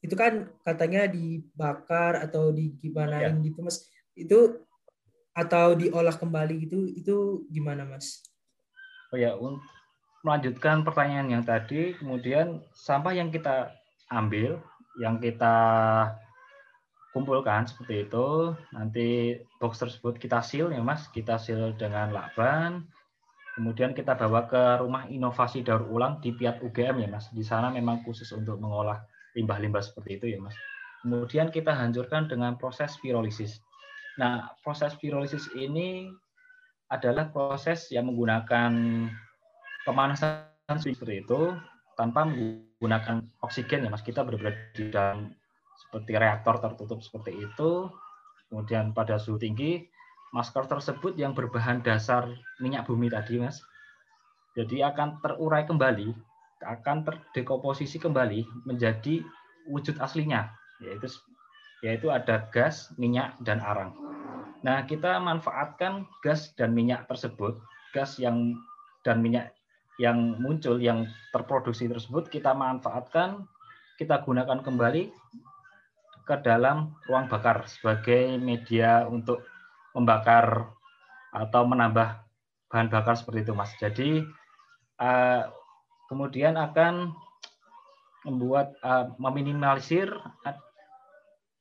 itu 0.02 0.16
kan 0.18 0.50
katanya 0.66 1.06
dibakar 1.06 2.18
atau 2.24 2.50
digimanain 2.50 3.38
ya. 3.38 3.46
gitu 3.46 3.60
mas 3.62 3.86
itu 4.18 4.64
atau 5.32 5.78
diolah 5.78 6.16
kembali 6.16 6.68
gitu 6.68 6.88
itu 6.90 7.16
gimana 7.52 7.84
mas? 7.86 8.24
Oh 9.12 9.20
ya 9.20 9.36
melanjutkan 10.24 10.88
pertanyaan 10.88 11.30
yang 11.30 11.44
tadi 11.44 11.94
kemudian 12.00 12.64
sampah 12.72 13.14
yang 13.14 13.30
kita 13.30 13.76
ambil 14.08 14.64
yang 15.00 15.20
kita 15.20 15.56
kumpulkan 17.12 17.68
seperti 17.68 18.08
itu 18.08 18.56
nanti 18.72 19.36
box 19.60 19.84
tersebut 19.84 20.16
kita 20.16 20.40
seal 20.40 20.72
ya 20.72 20.80
mas 20.80 21.12
kita 21.12 21.36
seal 21.36 21.76
dengan 21.76 22.16
lakban 22.16 22.88
Kemudian 23.52 23.92
kita 23.92 24.16
bawa 24.16 24.48
ke 24.48 24.80
rumah 24.80 25.04
inovasi 25.12 25.60
daur 25.68 25.84
ulang 25.92 26.24
di 26.24 26.32
Piat 26.32 26.64
UGM 26.64 27.04
ya 27.04 27.10
Mas. 27.12 27.28
Di 27.36 27.44
sana 27.44 27.68
memang 27.68 28.00
khusus 28.08 28.32
untuk 28.32 28.56
mengolah 28.64 29.04
limbah-limbah 29.36 29.84
seperti 29.84 30.10
itu 30.20 30.26
ya 30.32 30.40
Mas. 30.40 30.56
Kemudian 31.04 31.52
kita 31.52 31.76
hancurkan 31.76 32.32
dengan 32.32 32.56
proses 32.56 32.96
pirolisis. 33.04 33.60
Nah, 34.16 34.54
proses 34.64 34.96
pirolisis 34.96 35.52
ini 35.58 36.08
adalah 36.92 37.28
proses 37.32 37.92
yang 37.92 38.08
menggunakan 38.12 38.72
pemanasan 39.84 40.78
seperti 40.80 41.24
itu 41.24 41.56
tanpa 42.00 42.24
menggunakan 42.24 43.28
oksigen 43.44 43.84
ya 43.84 43.90
Mas. 43.92 44.04
Kita 44.06 44.24
benar-benar 44.24 44.56
di 44.72 44.88
dalam 44.88 45.36
seperti 45.76 46.12
reaktor 46.16 46.56
tertutup 46.64 47.04
seperti 47.04 47.36
itu. 47.36 47.92
Kemudian 48.48 48.92
pada 48.96 49.20
suhu 49.20 49.40
tinggi 49.40 49.84
masker 50.32 50.68
tersebut 50.68 51.16
yang 51.20 51.36
berbahan 51.36 51.84
dasar 51.84 52.28
minyak 52.64 52.88
bumi 52.88 53.12
tadi, 53.12 53.40
Mas. 53.40 53.60
Jadi 54.56 54.84
akan 54.84 55.24
terurai 55.24 55.64
kembali, 55.64 56.12
akan 56.64 57.08
terdekomposisi 57.08 58.00
kembali 58.00 58.68
menjadi 58.68 59.24
wujud 59.72 60.00
aslinya, 60.04 60.52
yaitu 60.84 61.08
yaitu 61.82 62.12
ada 62.14 62.46
gas, 62.52 62.92
minyak, 63.00 63.34
dan 63.42 63.64
arang. 63.64 63.96
Nah, 64.62 64.86
kita 64.86 65.18
manfaatkan 65.18 66.06
gas 66.22 66.54
dan 66.54 66.78
minyak 66.78 67.10
tersebut, 67.10 67.58
gas 67.96 68.22
yang 68.22 68.54
dan 69.02 69.24
minyak 69.26 69.58
yang 69.98 70.38
muncul, 70.38 70.78
yang 70.78 71.10
terproduksi 71.34 71.90
tersebut, 71.90 72.30
kita 72.30 72.54
manfaatkan, 72.54 73.50
kita 73.98 74.22
gunakan 74.22 74.62
kembali 74.62 75.10
ke 76.26 76.36
dalam 76.46 76.94
ruang 77.10 77.26
bakar 77.28 77.66
sebagai 77.66 78.38
media 78.38 79.10
untuk 79.10 79.42
membakar 79.96 80.72
atau 81.32 81.64
menambah 81.64 82.20
bahan 82.72 82.88
bakar 82.88 83.16
seperti 83.20 83.48
itu, 83.48 83.54
Mas. 83.56 83.72
Jadi 83.80 84.24
uh, 85.00 85.44
kemudian 86.08 86.56
akan 86.56 87.12
membuat 88.28 88.76
uh, 88.86 89.12
meminimalisir 89.18 90.08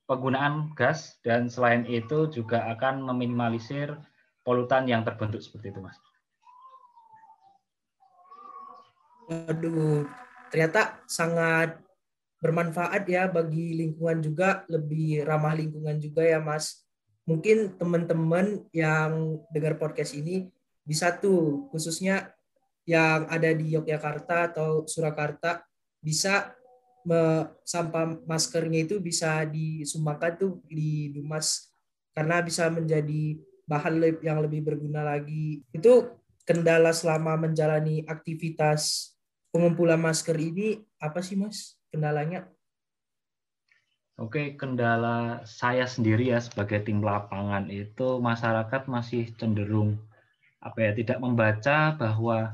penggunaan 0.05 0.75
gas 0.75 1.19
dan 1.23 1.47
selain 1.47 1.87
itu 1.87 2.27
juga 2.31 2.67
akan 2.75 3.03
meminimalisir 3.11 3.95
polutan 4.43 4.87
yang 4.87 5.07
terbentuk 5.07 5.39
seperti 5.39 5.71
itu, 5.71 5.79
Mas. 5.83 5.97
Aduh, 9.31 10.03
ternyata 10.51 10.99
sangat 11.07 11.79
bermanfaat 12.43 13.07
ya 13.07 13.31
bagi 13.31 13.79
lingkungan 13.79 14.19
juga, 14.19 14.67
lebih 14.67 15.23
ramah 15.23 15.55
lingkungan 15.55 15.95
juga 16.03 16.27
ya, 16.27 16.43
Mas 16.43 16.83
mungkin 17.31 17.79
teman-teman 17.79 18.67
yang 18.75 19.39
dengar 19.55 19.79
podcast 19.79 20.11
ini 20.19 20.51
bisa 20.83 21.15
tuh 21.15 21.71
khususnya 21.71 22.35
yang 22.83 23.23
ada 23.31 23.55
di 23.55 23.71
Yogyakarta 23.71 24.51
atau 24.51 24.83
Surakarta 24.83 25.63
bisa 26.03 26.51
me, 27.07 27.47
sampah 27.63 28.19
maskernya 28.27 28.83
itu 28.83 28.99
bisa 28.99 29.47
disumbangkan 29.47 30.35
tuh 30.35 30.51
di 30.67 31.13
Dumas 31.15 31.71
karena 32.11 32.43
bisa 32.43 32.67
menjadi 32.67 33.39
bahan 33.63 34.19
yang 34.19 34.43
lebih 34.43 34.67
berguna 34.67 35.05
lagi. 35.05 35.63
Itu 35.71 36.19
kendala 36.43 36.91
selama 36.91 37.37
menjalani 37.39 38.03
aktivitas 38.03 39.13
pengumpulan 39.53 40.01
masker 40.01 40.35
ini 40.35 40.83
apa 40.99 41.23
sih 41.23 41.39
Mas 41.39 41.79
kendalanya? 41.93 42.49
Oke, 44.21 44.53
kendala 44.53 45.41
saya 45.49 45.89
sendiri 45.89 46.29
ya 46.29 46.37
sebagai 46.37 46.85
tim 46.85 47.01
lapangan 47.01 47.65
itu 47.73 48.21
masyarakat 48.21 48.85
masih 48.85 49.33
cenderung 49.33 49.97
apa 50.61 50.77
ya 50.77 50.91
tidak 50.93 51.17
membaca 51.17 51.97
bahwa 51.97 52.53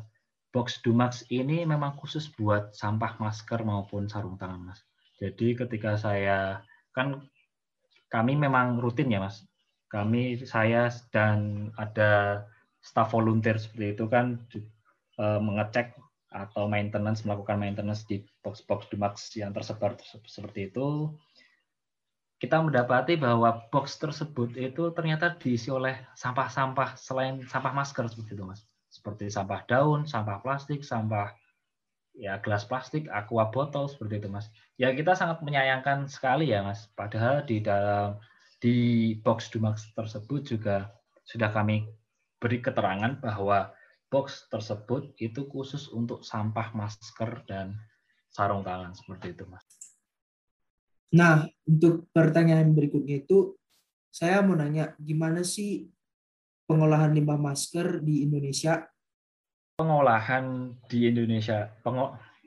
box 0.55 0.79
Dumax 0.79 1.27
ini 1.27 1.67
memang 1.67 2.00
khusus 2.00 2.31
buat 2.31 2.71
sampah 2.71 3.19
masker 3.19 3.67
maupun 3.67 4.07
sarung 4.07 4.39
tangan, 4.39 4.71
Mas. 4.71 4.79
Jadi 5.19 5.59
ketika 5.59 6.00
saya 6.00 6.63
kan 6.95 7.27
kami 8.07 8.39
memang 8.39 8.79
rutin 8.79 9.12
ya, 9.12 9.19
Mas. 9.19 9.43
Kami 9.91 10.39
saya 10.47 10.88
dan 11.12 11.67
ada 11.75 12.47
staff 12.79 13.12
volunteer 13.12 13.59
seperti 13.59 13.91
itu 13.91 14.07
kan 14.07 14.39
eh, 15.19 15.39
mengecek 15.43 16.00
atau 16.31 16.71
maintenance 16.71 17.27
melakukan 17.27 17.59
maintenance 17.59 18.07
di 18.07 18.24
box-box 18.39 18.88
Dumax 18.88 19.36
yang 19.36 19.51
tersebar 19.51 20.00
seperti 20.24 20.71
itu 20.71 21.12
kita 22.38 22.62
mendapati 22.62 23.17
bahwa 23.17 23.65
box 23.74 23.98
tersebut 23.98 24.53
itu 24.53 24.94
ternyata 24.94 25.34
diisi 25.41 25.74
oleh 25.74 25.98
sampah-sampah 26.13 26.94
selain 26.94 27.41
sampah 27.41 27.74
masker 27.74 28.06
seperti 28.06 28.38
itu 28.38 28.46
mas. 28.46 28.62
Seperti 28.94 29.34
sampah 29.34 29.65
daun 29.65 30.06
sampah 30.06 30.46
plastik 30.46 30.86
sampah 30.86 31.34
ya 32.13 32.38
gelas 32.41 32.65
plastik 32.65 33.10
aqua 33.10 33.50
botol 33.50 33.89
seperti 33.89 34.22
itu 34.22 34.29
mas. 34.29 34.53
Ya 34.77 34.94
kita 34.94 35.17
sangat 35.17 35.41
menyayangkan 35.41 36.06
sekali 36.06 36.53
ya 36.53 36.62
mas. 36.62 36.86
Padahal 36.94 37.41
di 37.41 37.58
dalam 37.58 38.22
di 38.62 39.17
box 39.22 39.50
Dumax 39.50 39.89
tersebut 39.98 40.46
juga 40.46 40.94
sudah 41.25 41.50
kami 41.50 41.89
beri 42.38 42.62
keterangan 42.62 43.17
bahwa 43.17 43.74
box 44.13 44.46
tersebut 44.53 45.10
itu 45.17 45.50
khusus 45.50 45.89
untuk 45.89 46.22
sampah 46.22 46.70
masker 46.72 47.44
dan 47.50 47.75
sarung 48.32 48.63
tangan 48.63 48.96
seperti 48.96 49.36
itu 49.36 49.44
mas 49.50 49.66
Nah, 51.16 51.48
untuk 51.64 52.12
pertanyaan 52.12 52.76
berikutnya 52.76 53.24
itu, 53.24 53.56
saya 54.12 54.44
mau 54.44 54.60
nanya, 54.60 54.92
gimana 55.00 55.46
sih 55.46 55.88
pengolahan 56.68 57.16
limbah 57.16 57.40
masker 57.40 58.04
di 58.04 58.28
Indonesia? 58.28 58.84
Pengolahan 59.78 60.74
di 60.90 61.08
Indonesia, 61.08 61.70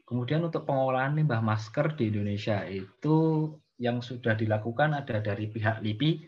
kemudian 0.05 0.43
untuk 0.43 0.67
pengolahan 0.67 1.15
limbah 1.15 1.41
masker 1.41 1.95
di 1.95 2.11
Indonesia 2.11 2.67
itu 2.67 3.49
yang 3.81 4.03
sudah 4.05 4.37
dilakukan 4.37 4.93
ada 4.93 5.23
dari 5.23 5.49
pihak 5.49 5.81
LIPI, 5.81 6.27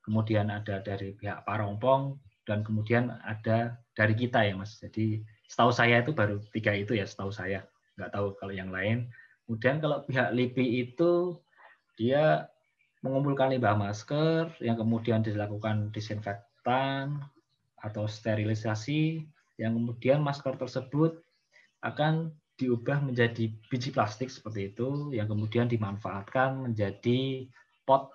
kemudian 0.00 0.48
ada 0.48 0.80
dari 0.80 1.12
pihak 1.12 1.44
Parongpong, 1.44 2.16
dan 2.48 2.64
kemudian 2.64 3.12
ada 3.28 3.76
dari 3.92 4.16
kita 4.16 4.40
ya 4.46 4.56
Mas. 4.56 4.80
Jadi 4.80 5.20
setahu 5.44 5.68
saya 5.68 6.00
itu 6.00 6.16
baru 6.16 6.40
tiga 6.48 6.72
itu 6.72 6.96
ya, 6.96 7.04
setahu 7.04 7.28
saya. 7.28 7.66
Nggak 8.00 8.14
tahu 8.14 8.26
kalau 8.40 8.54
yang 8.56 8.72
lain. 8.72 9.12
Kemudian 9.44 9.84
kalau 9.84 10.06
pihak 10.08 10.32
LIPI 10.32 10.64
itu 10.88 11.36
dia 11.98 12.46
mengumpulkan 13.02 13.50
limbah 13.50 13.74
masker 13.74 14.54
yang 14.62 14.78
kemudian 14.78 15.22
dilakukan 15.22 15.90
disinfektan 15.90 17.18
atau 17.78 18.06
sterilisasi 18.06 19.22
yang 19.58 19.74
kemudian 19.74 20.22
masker 20.22 20.54
tersebut 20.54 21.18
akan 21.82 22.30
diubah 22.58 23.02
menjadi 23.02 23.54
biji 23.70 23.94
plastik 23.94 24.30
seperti 24.30 24.74
itu 24.74 25.14
yang 25.14 25.30
kemudian 25.30 25.70
dimanfaatkan 25.70 26.70
menjadi 26.70 27.46
pot 27.86 28.10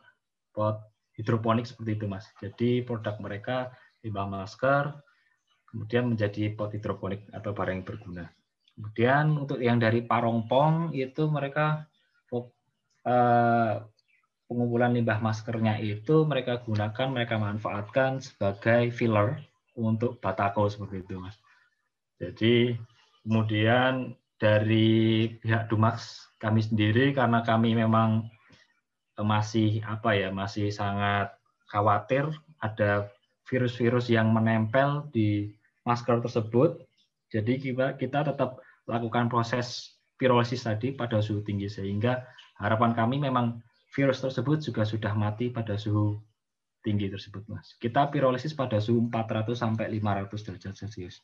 pot 0.52 0.84
hidroponik 1.16 1.64
seperti 1.64 1.96
itu 1.96 2.06
mas. 2.12 2.28
Jadi 2.44 2.84
produk 2.84 3.16
mereka 3.24 3.72
limbah 4.04 4.28
masker 4.28 4.92
kemudian 5.72 6.12
menjadi 6.12 6.52
pot 6.56 6.76
hidroponik 6.76 7.24
atau 7.32 7.56
barang 7.56 7.82
yang 7.82 7.88
berguna. 7.88 8.26
Kemudian 8.76 9.26
untuk 9.38 9.64
yang 9.64 9.80
dari 9.80 10.04
parongpong 10.04 10.92
itu 10.92 11.30
mereka 11.32 11.88
pengumpulan 14.48 14.96
limbah 14.96 15.20
maskernya 15.20 15.80
itu 15.80 16.24
mereka 16.24 16.62
gunakan, 16.64 17.08
mereka 17.12 17.36
manfaatkan 17.40 18.24
sebagai 18.24 18.92
filler 18.94 19.40
untuk 19.76 20.22
batako 20.22 20.70
seperti 20.70 21.04
itu, 21.04 21.20
Mas. 21.20 21.36
Jadi 22.22 22.78
kemudian 23.26 24.16
dari 24.38 25.28
pihak 25.40 25.72
Dumax 25.72 26.28
kami 26.38 26.64
sendiri 26.64 27.16
karena 27.16 27.42
kami 27.44 27.76
memang 27.76 28.28
masih 29.20 29.84
apa 29.86 30.16
ya, 30.16 30.30
masih 30.30 30.70
sangat 30.70 31.34
khawatir 31.70 32.28
ada 32.62 33.10
virus-virus 33.50 34.08
yang 34.08 34.32
menempel 34.32 35.10
di 35.12 35.52
masker 35.84 36.24
tersebut. 36.24 36.80
Jadi 37.34 37.60
kita 37.60 37.98
kita 37.98 38.30
tetap 38.30 38.62
lakukan 38.86 39.28
proses 39.28 39.98
pirolisis 40.16 40.64
tadi 40.64 40.94
pada 40.94 41.20
suhu 41.20 41.42
tinggi 41.42 41.68
sehingga 41.68 42.24
harapan 42.64 42.96
kami 42.96 43.20
memang 43.20 43.60
virus 43.92 44.24
tersebut 44.24 44.64
juga 44.64 44.88
sudah 44.88 45.12
mati 45.12 45.52
pada 45.52 45.76
suhu 45.76 46.16
tinggi 46.84 47.12
tersebut, 47.12 47.44
Mas. 47.52 47.76
Kita 47.80 48.08
pirolisis 48.08 48.56
pada 48.56 48.80
suhu 48.80 49.08
400 49.08 49.56
sampai 49.56 49.92
500 50.00 50.44
derajat 50.48 50.74
Celcius. 50.76 51.20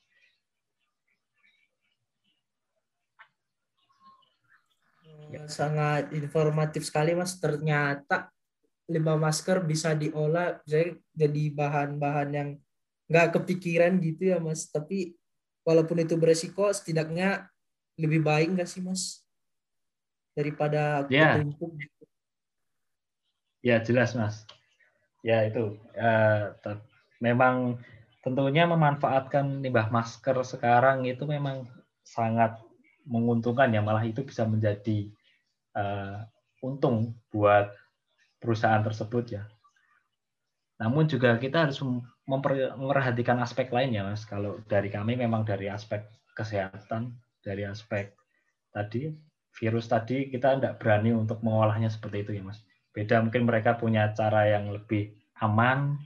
Ya. 5.29 5.45
Sangat 5.47 6.11
informatif 6.15 6.87
sekali, 6.87 7.15
Mas. 7.15 7.35
Ternyata 7.39 8.31
limbah 8.89 9.19
masker 9.19 9.61
bisa 9.61 9.93
diolah 9.93 10.59
jadi 10.65 11.43
bahan-bahan 11.53 12.29
yang 12.33 12.49
nggak 13.09 13.41
kepikiran 13.41 13.99
gitu 13.99 14.31
ya, 14.33 14.37
Mas. 14.39 14.67
Tapi 14.71 15.15
walaupun 15.67 16.01
itu 16.01 16.15
beresiko, 16.15 16.71
setidaknya 16.71 17.51
lebih 17.99 18.23
baik 18.23 18.55
nggak 18.55 18.69
sih, 18.69 18.81
Mas? 18.81 19.27
Daripada 20.33 21.05
ya. 21.09 21.39
tumpuk 21.39 21.73
Ya 23.59 23.83
jelas 23.83 24.15
mas. 24.15 24.47
Ya 25.19 25.43
itu 25.43 25.75
uh, 25.99 26.55
memang 27.19 27.75
tentunya 28.23 28.63
memanfaatkan 28.63 29.59
limbah 29.59 29.91
masker 29.91 30.35
sekarang 30.47 31.03
itu 31.03 31.27
memang 31.27 31.67
sangat 32.07 32.55
menguntungkan 33.03 33.67
ya 33.75 33.83
malah 33.83 34.03
itu 34.07 34.23
bisa 34.23 34.47
menjadi 34.47 35.11
uh, 35.75 36.23
untung 36.63 37.19
buat 37.31 37.75
perusahaan 38.39 38.79
tersebut 38.79 39.25
ya. 39.35 39.43
Namun 40.79 41.11
juga 41.11 41.35
kita 41.35 41.67
harus 41.67 41.83
memperhatikan 42.79 43.43
aspek 43.43 43.67
lain 43.75 43.91
ya 43.91 44.07
mas. 44.07 44.23
Kalau 44.23 44.63
dari 44.71 44.87
kami 44.87 45.19
memang 45.19 45.43
dari 45.43 45.67
aspek 45.67 46.07
kesehatan, 46.31 47.19
dari 47.43 47.67
aspek 47.67 48.15
tadi 48.71 49.11
virus 49.59 49.91
tadi 49.91 50.31
kita 50.31 50.55
tidak 50.55 50.79
berani 50.79 51.11
untuk 51.11 51.43
mengolahnya 51.43 51.91
seperti 51.91 52.23
itu 52.23 52.31
ya 52.39 52.43
mas. 52.47 52.63
Beda 52.95 53.19
mungkin 53.19 53.43
mereka 53.43 53.75
punya 53.75 54.09
cara 54.15 54.47
yang 54.47 54.71
lebih 54.71 55.13
aman 55.43 55.99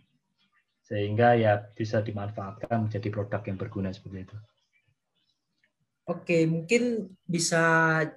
sehingga 0.84 1.38
ya 1.38 1.62
bisa 1.78 2.04
dimanfaatkan 2.04 2.90
menjadi 2.90 3.08
produk 3.14 3.42
yang 3.46 3.58
berguna 3.58 3.90
seperti 3.94 4.28
itu. 4.28 4.38
Oke, 6.04 6.44
mungkin 6.44 7.16
bisa 7.24 7.64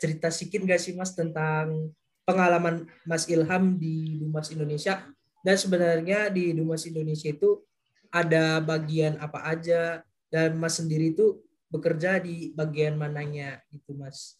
cerita 0.03 0.27
sedikit 0.35 0.67
nggak 0.67 0.83
sih 0.83 0.99
Mas 0.99 1.15
tentang 1.15 1.95
pengalaman 2.27 2.91
Mas 3.07 3.31
Ilham 3.31 3.79
di 3.79 4.19
Dumas 4.19 4.51
Indonesia 4.51 5.07
dan 5.47 5.55
sebenarnya 5.55 6.27
di 6.27 6.51
Dumas 6.51 6.83
Indonesia 6.83 7.31
itu 7.31 7.63
ada 8.11 8.59
bagian 8.59 9.23
apa 9.23 9.47
aja 9.47 10.03
dan 10.27 10.59
Mas 10.59 10.83
sendiri 10.83 11.15
itu 11.15 11.39
bekerja 11.71 12.19
di 12.19 12.51
bagian 12.59 12.99
mananya 12.99 13.63
itu 13.71 13.95
Mas? 13.95 14.35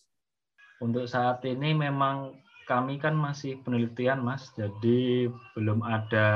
Untuk 0.81 1.09
saat 1.09 1.41
ini 1.49 1.73
memang 1.73 2.37
kami 2.67 2.99
kan 2.99 3.15
masih 3.15 3.63
penelitian, 3.63 4.21
Mas. 4.21 4.53
Jadi 4.59 5.31
belum 5.55 5.81
ada 5.87 6.29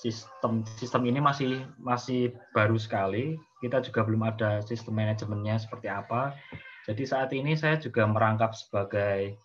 sistem 0.00 0.64
sistem 0.80 1.04
ini 1.04 1.20
masih 1.20 1.62
masih 1.76 2.32
baru 2.56 2.80
sekali. 2.80 3.36
Kita 3.60 3.84
juga 3.84 4.02
belum 4.02 4.24
ada 4.24 4.64
sistem 4.64 4.96
manajemennya 4.96 5.60
seperti 5.60 5.92
apa. 5.92 6.32
Jadi 6.88 7.04
saat 7.04 7.30
ini 7.36 7.52
saya 7.54 7.76
juga 7.76 8.08
merangkap 8.08 8.56
sebagai 8.56 9.36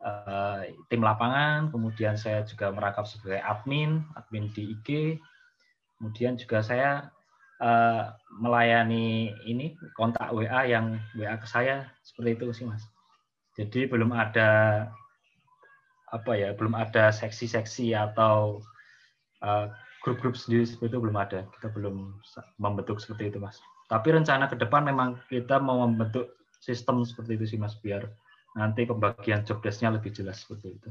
uh, 0.00 0.64
tim 0.88 1.04
lapangan, 1.04 1.68
kemudian 1.68 2.16
saya 2.16 2.42
juga 2.48 2.72
merangkap 2.72 3.04
sebagai 3.04 3.44
admin, 3.44 4.00
admin 4.16 4.48
di 4.56 4.72
IG. 4.72 5.20
Kemudian 6.00 6.40
juga 6.40 6.64
saya 6.64 7.12
uh, 7.60 8.16
melayani 8.40 9.36
ini 9.44 9.76
kontak 9.92 10.32
WA 10.32 10.64
yang 10.64 10.96
WA 11.20 11.36
ke 11.36 11.44
saya 11.44 11.92
seperti 12.00 12.40
itu 12.40 12.46
sih, 12.56 12.64
Mas. 12.64 12.95
Jadi 13.56 13.88
belum 13.88 14.12
ada 14.12 14.84
apa 16.12 16.32
ya, 16.36 16.52
belum 16.52 16.76
ada 16.76 17.08
seksi-seksi 17.10 17.96
atau 17.96 18.60
uh, 19.40 19.72
grup-grup 20.04 20.36
sendiri 20.36 20.68
seperti 20.68 20.92
itu 20.92 21.02
belum 21.02 21.16
ada. 21.16 21.48
Kita 21.56 21.72
belum 21.72 22.20
membentuk 22.60 23.00
seperti 23.00 23.32
itu, 23.32 23.38
Mas. 23.40 23.58
Tapi 23.88 24.12
rencana 24.12 24.46
ke 24.46 24.54
depan 24.60 24.84
memang 24.86 25.18
kita 25.32 25.56
mau 25.58 25.82
membentuk 25.88 26.36
sistem 26.60 27.02
seperti 27.02 27.40
itu 27.40 27.56
sih, 27.56 27.58
Mas, 27.58 27.74
biar 27.80 28.06
nanti 28.56 28.88
pembagian 28.88 29.44
job 29.44 29.60
desk-nya 29.60 29.92
lebih 29.92 30.12
jelas 30.12 30.44
seperti 30.44 30.76
itu. 30.76 30.90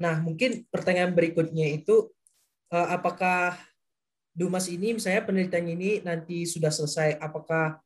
Nah, 0.00 0.18
mungkin 0.20 0.66
pertanyaan 0.68 1.14
berikutnya 1.14 1.70
itu 1.70 2.10
uh, 2.72 2.88
apakah 2.92 3.56
Dumas 4.34 4.66
ini 4.66 4.98
misalnya 4.98 5.22
penelitian 5.22 5.66
ini 5.70 6.02
nanti 6.02 6.42
sudah 6.42 6.66
selesai, 6.66 7.22
apakah 7.22 7.78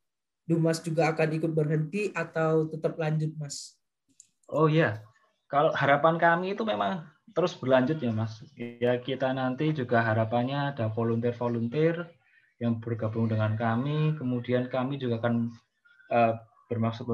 Dumas 0.48 0.80
juga 0.80 1.12
akan 1.12 1.28
ikut 1.37 1.52
berhenti 1.52 2.08
atau 2.16 2.64
tetap 2.72 2.96
lanjut, 2.96 3.37
Mas? 3.37 3.76
Oh 4.48 4.64
iya, 4.64 5.04
kalau 5.52 5.76
harapan 5.76 6.16
kami 6.16 6.56
itu 6.56 6.64
memang 6.64 7.04
terus 7.37 7.52
berlanjut 7.52 8.00
ya 8.00 8.12
Mas. 8.12 8.40
Ya 8.56 8.96
kita 8.96 9.32
nanti 9.37 9.76
juga 9.76 10.00
harapannya 10.00 10.72
ada 10.72 10.88
volunteer-volunteer 10.88 12.08
yang 12.58 12.80
bergabung 12.80 13.28
dengan 13.28 13.54
kami. 13.61 14.16
Kemudian 14.16 14.72
kami 14.72 14.96
juga 14.96 15.20
akan 15.20 15.52
uh, 16.12 16.34
bermaksud 16.68 17.08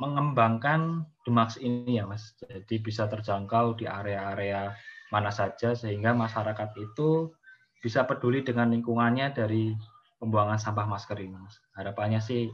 mengembangkan 0.00 1.04
Demax 1.24 1.60
ini 1.60 2.00
ya 2.00 2.08
Mas. 2.08 2.36
Jadi 2.40 2.80
bisa 2.80 3.08
terjangkau 3.08 3.76
di 3.76 3.84
area-area 3.84 4.72
mana 5.08 5.32
saja 5.32 5.72
sehingga 5.72 6.12
masyarakat 6.12 6.76
itu 6.76 7.32
bisa 7.80 8.04
peduli 8.04 8.44
dengan 8.44 8.72
lingkungannya 8.72 9.32
dari 9.32 9.72
pembuangan 10.18 10.58
sampah 10.58 10.84
masker 10.84 11.18
ini 11.22 11.38
Mas. 11.38 11.56
Harapannya 11.74 12.18
sih 12.18 12.50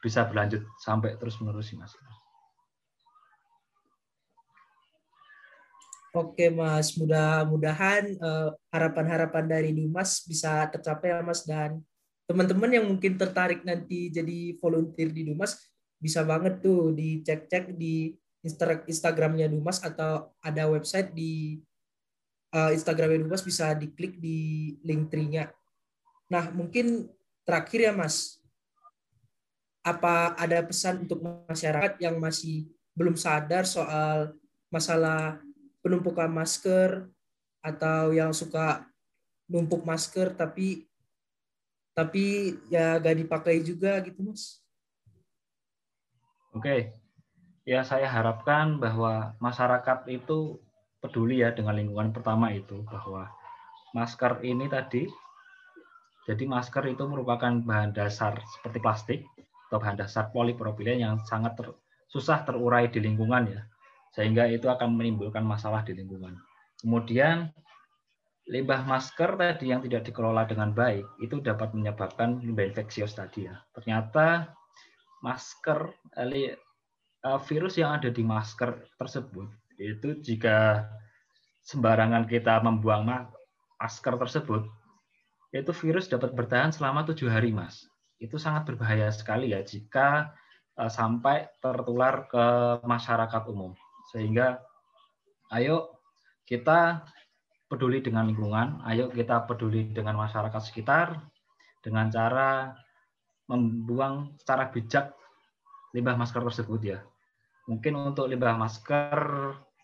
bisa 0.00 0.24
berlanjut 0.28 0.64
sampai 0.80 1.16
terus 1.20 1.38
menerus 1.40 1.72
Mas. 1.76 1.92
Oke 6.16 6.48
Mas, 6.48 6.96
mudah-mudahan 6.96 8.16
uh, 8.24 8.48
harapan-harapan 8.72 9.44
dari 9.44 9.70
Dimas 9.76 10.24
bisa 10.24 10.64
tercapai 10.72 11.12
ya 11.12 11.20
Mas 11.20 11.44
dan 11.44 11.76
teman-teman 12.24 12.72
yang 12.72 12.88
mungkin 12.88 13.20
tertarik 13.20 13.60
nanti 13.68 14.08
jadi 14.08 14.56
volunteer 14.56 15.12
di 15.12 15.28
Dumas 15.28 15.60
bisa 16.00 16.24
banget 16.24 16.64
tuh 16.64 16.96
dicek-cek 16.96 17.76
di 17.76 18.16
Instagramnya 18.88 19.52
Dumas 19.52 19.84
atau 19.84 20.32
ada 20.40 20.64
website 20.72 21.12
di 21.12 21.60
uh, 22.56 22.72
Instagramnya 22.72 23.28
Dumas 23.28 23.44
bisa 23.44 23.76
diklik 23.76 24.16
di 24.16 24.72
link 24.88 25.12
tree-nya. 25.12 25.52
Nah 26.26 26.50
mungkin 26.50 27.06
terakhir 27.46 27.90
ya 27.90 27.92
Mas, 27.94 28.42
apa 29.86 30.34
ada 30.34 30.58
pesan 30.66 31.06
untuk 31.06 31.22
masyarakat 31.22 32.02
yang 32.02 32.18
masih 32.18 32.66
belum 32.98 33.14
sadar 33.14 33.62
soal 33.62 34.34
masalah 34.66 35.38
penumpukan 35.78 36.26
masker 36.26 37.06
atau 37.62 38.10
yang 38.10 38.34
suka 38.34 38.82
numpuk 39.46 39.86
masker 39.86 40.34
tapi 40.34 40.90
tapi 41.94 42.58
ya 42.68 42.98
gak 42.98 43.16
dipakai 43.16 43.62
juga 43.62 44.02
gitu 44.02 44.20
mas. 44.26 44.60
Oke, 46.52 46.92
ya 47.64 47.80
saya 47.86 48.10
harapkan 48.10 48.76
bahwa 48.76 49.32
masyarakat 49.40 50.04
itu 50.12 50.60
peduli 51.00 51.40
ya 51.40 51.54
dengan 51.54 51.78
lingkungan 51.78 52.10
pertama 52.12 52.52
itu 52.52 52.84
bahwa 52.84 53.30
masker 53.96 54.44
ini 54.44 54.68
tadi 54.68 55.08
jadi 56.26 56.42
masker 56.42 56.90
itu 56.90 57.06
merupakan 57.06 57.54
bahan 57.62 57.94
dasar 57.94 58.42
seperti 58.58 58.78
plastik 58.82 59.20
atau 59.70 59.78
bahan 59.78 59.98
dasar 59.98 60.34
polipropilen 60.34 60.98
yang 60.98 61.14
sangat 61.22 61.54
ter, 61.54 61.70
susah 62.10 62.42
terurai 62.42 62.90
di 62.90 62.98
lingkungan 62.98 63.46
ya 63.46 63.62
sehingga 64.10 64.50
itu 64.50 64.66
akan 64.66 64.96
menimbulkan 64.96 65.44
masalah 65.44 65.84
di 65.84 65.92
lingkungan. 65.92 66.34
Kemudian 66.80 67.52
limbah 68.48 68.82
masker 68.88 69.36
tadi 69.36 69.70
yang 69.70 69.84
tidak 69.84 70.08
dikelola 70.08 70.48
dengan 70.48 70.72
baik 70.72 71.04
itu 71.20 71.38
dapat 71.44 71.76
menyebabkan 71.76 72.40
limbah 72.40 72.64
infeksius 72.64 73.14
tadi 73.14 73.46
ya. 73.46 73.60
Ternyata 73.76 74.50
masker 75.20 75.94
eh, 76.16 76.56
eh, 77.22 77.40
virus 77.46 77.76
yang 77.78 78.02
ada 78.02 78.08
di 78.08 78.24
masker 78.24 78.98
tersebut 78.98 79.46
itu 79.76 80.16
jika 80.24 80.88
sembarangan 81.60 82.24
kita 82.24 82.64
membuang 82.64 83.04
masker 83.76 84.14
tersebut 84.16 84.64
itu 85.54 85.70
virus 85.70 86.10
dapat 86.10 86.34
bertahan 86.34 86.74
selama 86.74 87.06
tujuh 87.06 87.30
hari 87.30 87.54
mas 87.54 87.86
itu 88.18 88.40
sangat 88.40 88.66
berbahaya 88.66 89.12
sekali 89.12 89.52
ya 89.52 89.60
jika 89.62 90.32
eh, 90.78 90.90
sampai 90.90 91.50
tertular 91.60 92.26
ke 92.30 92.46
masyarakat 92.86 93.42
umum 93.50 93.76
sehingga 94.10 94.62
ayo 95.52 95.96
kita 96.46 97.02
peduli 97.66 97.98
dengan 97.98 98.30
lingkungan, 98.30 98.82
ayo 98.86 99.10
kita 99.10 99.42
peduli 99.44 99.90
dengan 99.90 100.14
masyarakat 100.14 100.62
sekitar 100.62 101.18
dengan 101.82 102.06
cara 102.10 102.74
membuang 103.50 104.38
secara 104.38 104.70
bijak 104.70 105.14
limbah 105.94 106.14
masker 106.14 106.42
tersebut 106.42 106.80
ya. 106.82 106.98
Mungkin 107.66 108.14
untuk 108.14 108.30
limbah 108.30 108.54
masker 108.54 109.18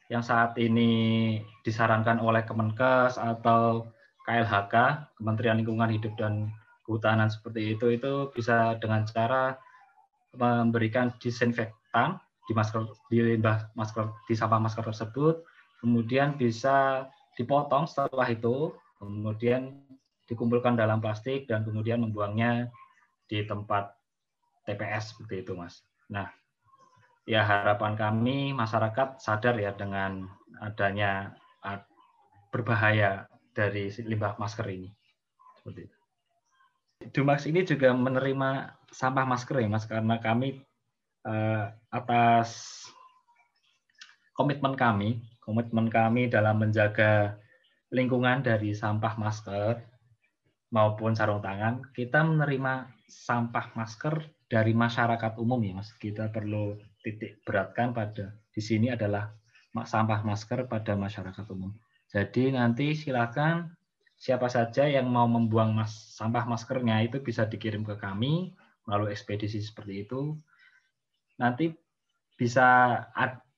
yang 0.07 0.23
saat 0.23 0.55
ini 0.59 1.39
disarankan 1.67 2.23
oleh 2.23 2.47
Kemenkes 2.47 3.19
atau 3.19 3.91
KLHK, 4.27 4.75
Kementerian 5.19 5.59
Lingkungan 5.59 5.91
Hidup 5.91 6.15
dan 6.19 6.51
Kehutanan 6.83 7.31
seperti 7.31 7.79
itu, 7.79 7.95
itu 7.95 8.31
bisa 8.35 8.75
dengan 8.83 9.07
cara 9.07 9.55
memberikan 10.35 11.13
disinfektan 11.21 12.19
di 12.49 12.53
masker 12.57 12.89
di 13.13 13.23
limbah 13.23 13.71
masker 13.79 14.11
di 14.27 14.35
sampah 14.35 14.59
masker 14.59 14.83
tersebut. 14.83 15.47
Kemudian 15.79 16.35
bisa 16.39 17.07
dipotong 17.39 17.87
setelah 17.87 18.29
itu 18.31 18.75
kemudian 18.99 19.83
dikumpulkan 20.31 20.79
dalam 20.79 21.03
plastik 21.03 21.51
dan 21.51 21.67
kemudian 21.67 22.03
membuangnya 22.03 22.71
di 23.27 23.43
tempat 23.43 23.91
TPS 24.69 25.15
seperti 25.15 25.43
itu 25.43 25.53
mas. 25.59 25.83
Nah 26.11 26.31
ya 27.27 27.43
harapan 27.43 27.95
kami 27.95 28.55
masyarakat 28.55 29.19
sadar 29.19 29.59
ya 29.59 29.75
dengan 29.75 30.27
adanya 30.63 31.35
berbahaya 32.53 33.27
dari 33.53 33.93
limbah 33.93 34.41
masker 34.41 34.67
ini 34.73 34.91
seperti 35.61 35.81
itu. 35.87 35.97
Dumax 37.13 37.47
ini 37.51 37.67
juga 37.67 37.91
menerima 37.93 38.79
sampah 38.89 39.27
masker 39.27 39.63
ya 39.63 39.69
mas 39.69 39.87
karena 39.87 40.23
kami 40.23 40.63
uh, 41.27 41.71
atas 41.91 42.83
komitmen 44.33 44.75
kami, 44.75 45.23
komitmen 45.43 45.91
kami 45.91 46.31
dalam 46.31 46.63
menjaga 46.63 47.37
lingkungan 47.93 48.41
dari 48.41 48.73
sampah 48.73 49.15
masker 49.21 49.85
maupun 50.73 51.13
sarung 51.13 51.45
tangan, 51.45 51.85
kita 51.93 52.25
menerima 52.25 52.89
sampah 53.05 53.77
masker 53.77 54.25
dari 54.49 54.73
masyarakat 54.73 55.37
umum 55.37 55.61
ya 55.61 55.77
Mas. 55.77 55.93
Kita 56.01 56.33
perlu 56.33 56.81
titik 57.05 57.45
beratkan 57.45 57.93
pada 57.93 58.33
di 58.53 58.61
sini 58.65 58.89
adalah 58.89 59.29
sampah 59.77 60.25
masker 60.25 60.65
pada 60.69 60.97
masyarakat 60.97 61.45
umum. 61.53 61.73
Jadi 62.13 62.53
nanti 62.53 62.93
silakan 62.93 63.73
siapa 64.21 64.47
saja 64.53 64.85
yang 64.85 65.09
mau 65.09 65.25
membuang 65.27 65.73
mas, 65.73 66.13
sampah 66.13 66.45
maskernya 66.45 67.01
itu 67.03 67.19
bisa 67.25 67.49
dikirim 67.49 67.83
ke 67.83 67.97
kami 67.97 68.53
melalui 68.85 69.11
ekspedisi 69.17 69.59
seperti 69.59 70.07
itu 70.07 70.37
nanti 71.41 71.75
bisa 72.37 72.99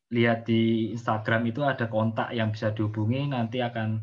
lihat 0.08 0.46
di 0.48 0.94
Instagram 0.94 1.50
itu 1.50 1.60
ada 1.66 1.84
kontak 1.90 2.32
yang 2.32 2.48
bisa 2.54 2.70
dihubungi 2.70 3.28
nanti 3.28 3.60
akan 3.60 4.00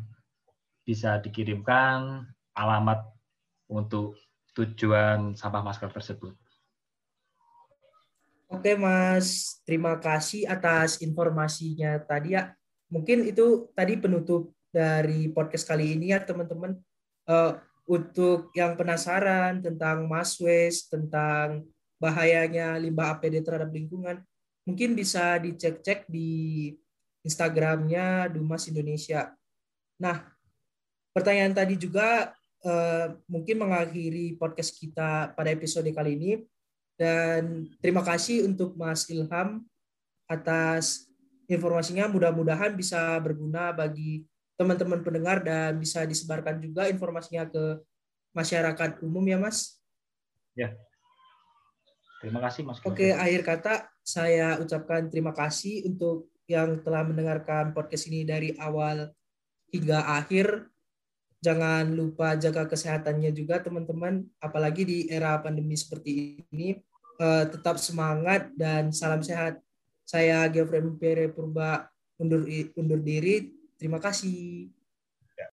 bisa 0.86 1.18
dikirimkan 1.18 2.26
alamat 2.52 3.08
untuk 3.66 4.18
tujuan 4.52 5.32
sampah 5.32 5.64
masker 5.64 5.88
tersebut. 5.88 6.36
Oke 8.52 8.76
Mas, 8.76 9.58
terima 9.64 9.96
kasih 9.96 10.44
atas 10.44 11.00
informasinya 11.00 11.96
tadi 12.04 12.36
ya. 12.36 12.52
Mungkin 12.92 13.24
itu 13.24 13.72
tadi 13.72 13.96
penutup 13.96 14.52
dari 14.68 15.32
podcast 15.32 15.64
kali 15.64 15.96
ini 15.96 16.12
ya 16.12 16.20
teman-teman. 16.20 16.76
Uh, 17.24 17.56
untuk 17.88 18.52
yang 18.54 18.76
penasaran 18.76 19.64
tentang 19.64 20.06
Maswes, 20.06 20.86
tentang 20.86 21.66
bahayanya 21.98 22.78
limbah 22.78 23.16
APD 23.16 23.42
terhadap 23.42 23.72
lingkungan, 23.74 24.22
mungkin 24.62 24.94
bisa 24.94 25.40
dicek-cek 25.40 26.06
di 26.06 26.70
Instagramnya 27.22 28.30
Dumas 28.30 28.66
Indonesia. 28.66 29.34
Nah, 29.98 30.22
pertanyaan 31.14 31.54
tadi 31.54 31.74
juga 31.78 32.34
uh, 32.66 33.06
mungkin 33.30 33.62
mengakhiri 33.62 34.34
podcast 34.38 34.74
kita 34.78 35.30
pada 35.34 35.50
episode 35.50 35.86
kali 35.94 36.18
ini. 36.18 36.32
Dan 36.98 37.66
terima 37.82 38.04
kasih 38.04 38.46
untuk 38.46 38.78
Mas 38.78 39.08
Ilham 39.10 39.64
atas 40.30 41.11
informasinya. 41.48 42.10
Mudah-mudahan 42.10 42.74
bisa 42.74 43.18
berguna 43.18 43.72
bagi 43.72 44.26
teman-teman 44.54 45.02
pendengar 45.02 45.42
dan 45.42 45.78
bisa 45.80 46.06
disebarkan 46.06 46.62
juga 46.62 46.86
informasinya 46.86 47.48
ke 47.48 47.82
masyarakat 48.36 49.02
umum 49.02 49.24
ya 49.26 49.38
Mas. 49.40 49.82
Ya, 50.52 50.76
Terima 52.22 52.38
kasih 52.38 52.62
Mas. 52.62 52.78
Oke, 52.86 53.10
akhir 53.10 53.42
kata 53.42 53.74
saya 53.98 54.62
ucapkan 54.62 55.10
terima 55.10 55.34
kasih 55.34 55.90
untuk 55.90 56.30
yang 56.46 56.78
telah 56.86 57.02
mendengarkan 57.02 57.74
podcast 57.74 58.06
ini 58.06 58.22
dari 58.22 58.54
awal 58.62 59.10
hingga 59.74 60.06
akhir. 60.06 60.70
Jangan 61.42 61.90
lupa 61.90 62.38
jaga 62.38 62.70
kesehatannya 62.70 63.34
juga 63.34 63.58
teman-teman, 63.58 64.22
apalagi 64.38 64.86
di 64.86 64.98
era 65.10 65.34
pandemi 65.42 65.74
seperti 65.74 66.38
ini. 66.54 66.78
Uh, 67.18 67.50
tetap 67.50 67.82
semangat 67.82 68.54
dan 68.54 68.94
salam 68.94 69.18
sehat. 69.18 69.58
Saya 70.02 70.46
Geoffrey 70.50 70.82
Pere 70.98 71.26
Purba 71.30 71.88
undur 72.18 72.46
undur 72.76 73.00
diri. 73.00 73.50
Terima 73.78 73.98
kasih. 73.98 74.70